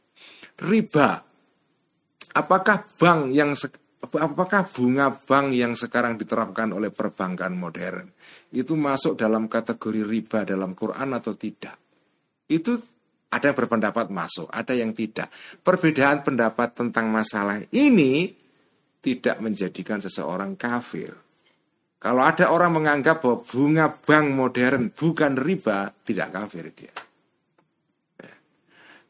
[0.61, 1.25] riba.
[2.31, 3.57] Apakah bank yang
[4.01, 8.07] apakah bunga bank yang sekarang diterapkan oleh perbankan modern
[8.55, 11.77] itu masuk dalam kategori riba dalam Quran atau tidak?
[12.47, 12.79] Itu
[13.31, 15.31] ada yang berpendapat masuk, ada yang tidak.
[15.63, 18.31] Perbedaan pendapat tentang masalah ini
[19.01, 21.15] tidak menjadikan seseorang kafir.
[22.01, 26.95] Kalau ada orang menganggap bahwa bunga bank modern bukan riba, tidak kafir dia.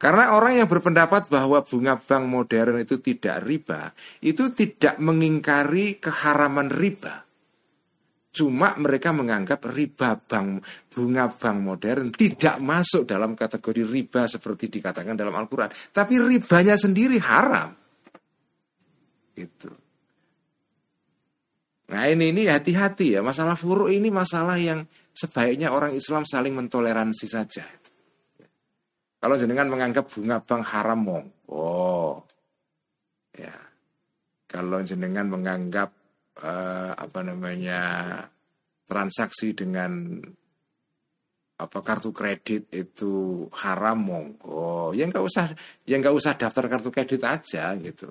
[0.01, 3.93] Karena orang yang berpendapat bahwa bunga bank modern itu tidak riba,
[4.25, 7.29] itu tidak mengingkari keharaman riba.
[8.33, 15.21] Cuma mereka menganggap riba bank bunga bank modern tidak masuk dalam kategori riba seperti dikatakan
[15.21, 17.77] dalam Al-Qur'an, tapi ribanya sendiri haram.
[19.37, 19.69] Itu.
[21.93, 24.81] Nah ini ini hati-hati ya masalah furu ini masalah yang
[25.13, 27.80] sebaiknya orang Islam saling mentoleransi saja.
[29.21, 32.25] Kalau jenengan menganggap bunga bank haram monggo,
[33.37, 33.53] ya.
[34.49, 35.93] Kalau jenengan menganggap
[36.41, 37.81] uh, apa namanya
[38.89, 40.19] transaksi dengan
[41.61, 45.53] apa kartu kredit itu haram monggo ya nggak usah
[45.85, 48.09] ya nggak usah daftar kartu kredit aja gitu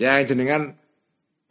[0.00, 0.72] ya jenengan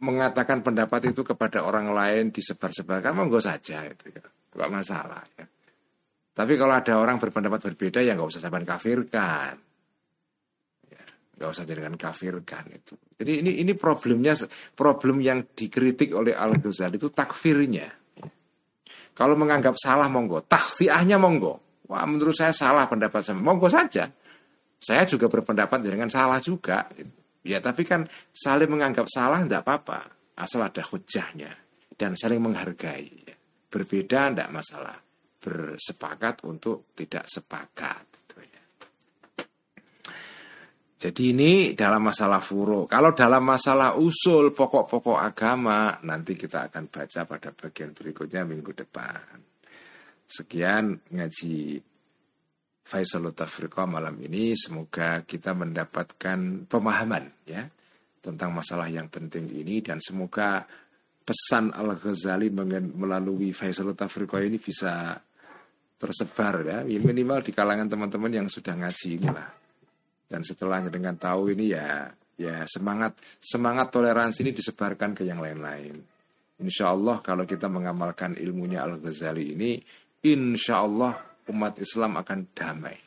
[0.02, 4.24] mengatakan pendapat itu kepada orang lain disebar-sebarkan monggo saja itu ya.
[4.58, 5.46] nggak masalah ya
[6.34, 9.54] tapi kalau ada orang berpendapat berbeda ya nggak usah saban kafirkan
[11.34, 12.94] nggak usah jadikan kafir kan itu.
[13.18, 14.38] Jadi ini ini problemnya
[14.78, 17.90] problem yang dikritik oleh Al Ghazali itu takfirnya.
[19.14, 21.84] Kalau menganggap salah monggo, takfiahnya monggo.
[21.90, 24.10] Wah menurut saya salah pendapat saya, monggo saja.
[24.78, 26.86] Saya juga berpendapat dengan salah juga.
[27.44, 30.00] Ya tapi kan saling menganggap salah tidak apa-apa,
[30.38, 31.52] asal ada hujahnya
[31.94, 33.26] dan saling menghargai.
[33.68, 34.96] Berbeda tidak masalah,
[35.44, 38.14] bersepakat untuk tidak sepakat.
[41.04, 42.88] Jadi ini dalam masalah furo.
[42.88, 49.36] Kalau dalam masalah usul pokok-pokok agama nanti kita akan baca pada bagian berikutnya minggu depan.
[50.24, 51.76] Sekian ngaji
[52.84, 57.68] Faisal Tafriqa malam ini semoga kita mendapatkan pemahaman ya
[58.24, 60.64] tentang masalah yang penting ini dan semoga
[61.20, 62.48] pesan Al Ghazali
[62.96, 65.20] melalui Faisal Tafriqa ini bisa
[66.04, 69.48] tersebar ya minimal di kalangan teman-teman yang sudah ngaji inilah
[70.28, 75.96] dan setelahnya dengan tahu ini ya ya semangat semangat toleransi ini disebarkan ke yang lain-lain.
[76.60, 79.78] Insya Allah kalau kita mengamalkan ilmunya Al Ghazali ini,
[80.22, 81.18] insya Allah
[81.50, 82.98] umat Islam akan damai.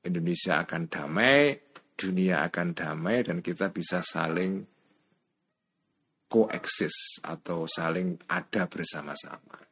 [0.00, 1.60] Indonesia akan damai,
[1.92, 4.64] dunia akan damai dan kita bisa saling
[6.30, 9.69] koeksis atau saling ada bersama-sama.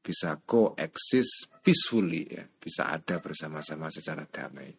[0.00, 4.72] Bisa koeksis peacefully ya, bisa ada bersama-sama secara damai.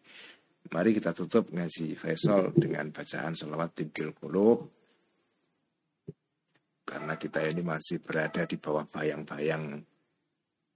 [0.70, 4.66] Mari kita tutup ngaji Faisal dengan bacaan salawat tibil kulub.
[6.82, 9.82] Karena kita ini masih berada di bawah bayang-bayang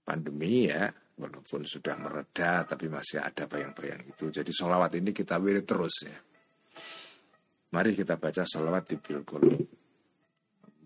[0.03, 0.91] pandemi ya.
[1.17, 4.29] Walaupun sudah mereda tapi masih ada bayang-bayang itu.
[4.29, 6.17] Jadi salawat ini kita wirid terus ya.
[7.73, 9.86] Mari kita baca salawat tibil kulub.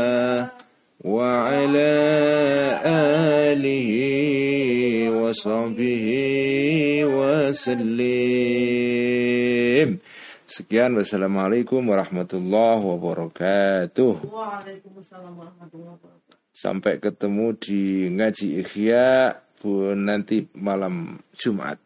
[1.06, 1.94] وعلى
[3.56, 3.92] آله
[5.16, 6.08] وصحبه
[7.16, 8.40] وسلم
[10.50, 14.26] Sekian wassalamualaikum warahmatullahi wabarakatuh.
[14.26, 16.36] Waalaikumsalam warahmatullahi wabarakatuh.
[16.50, 19.38] Sampai ketemu di ngaji ikhya
[19.94, 21.78] nanti malam Jumat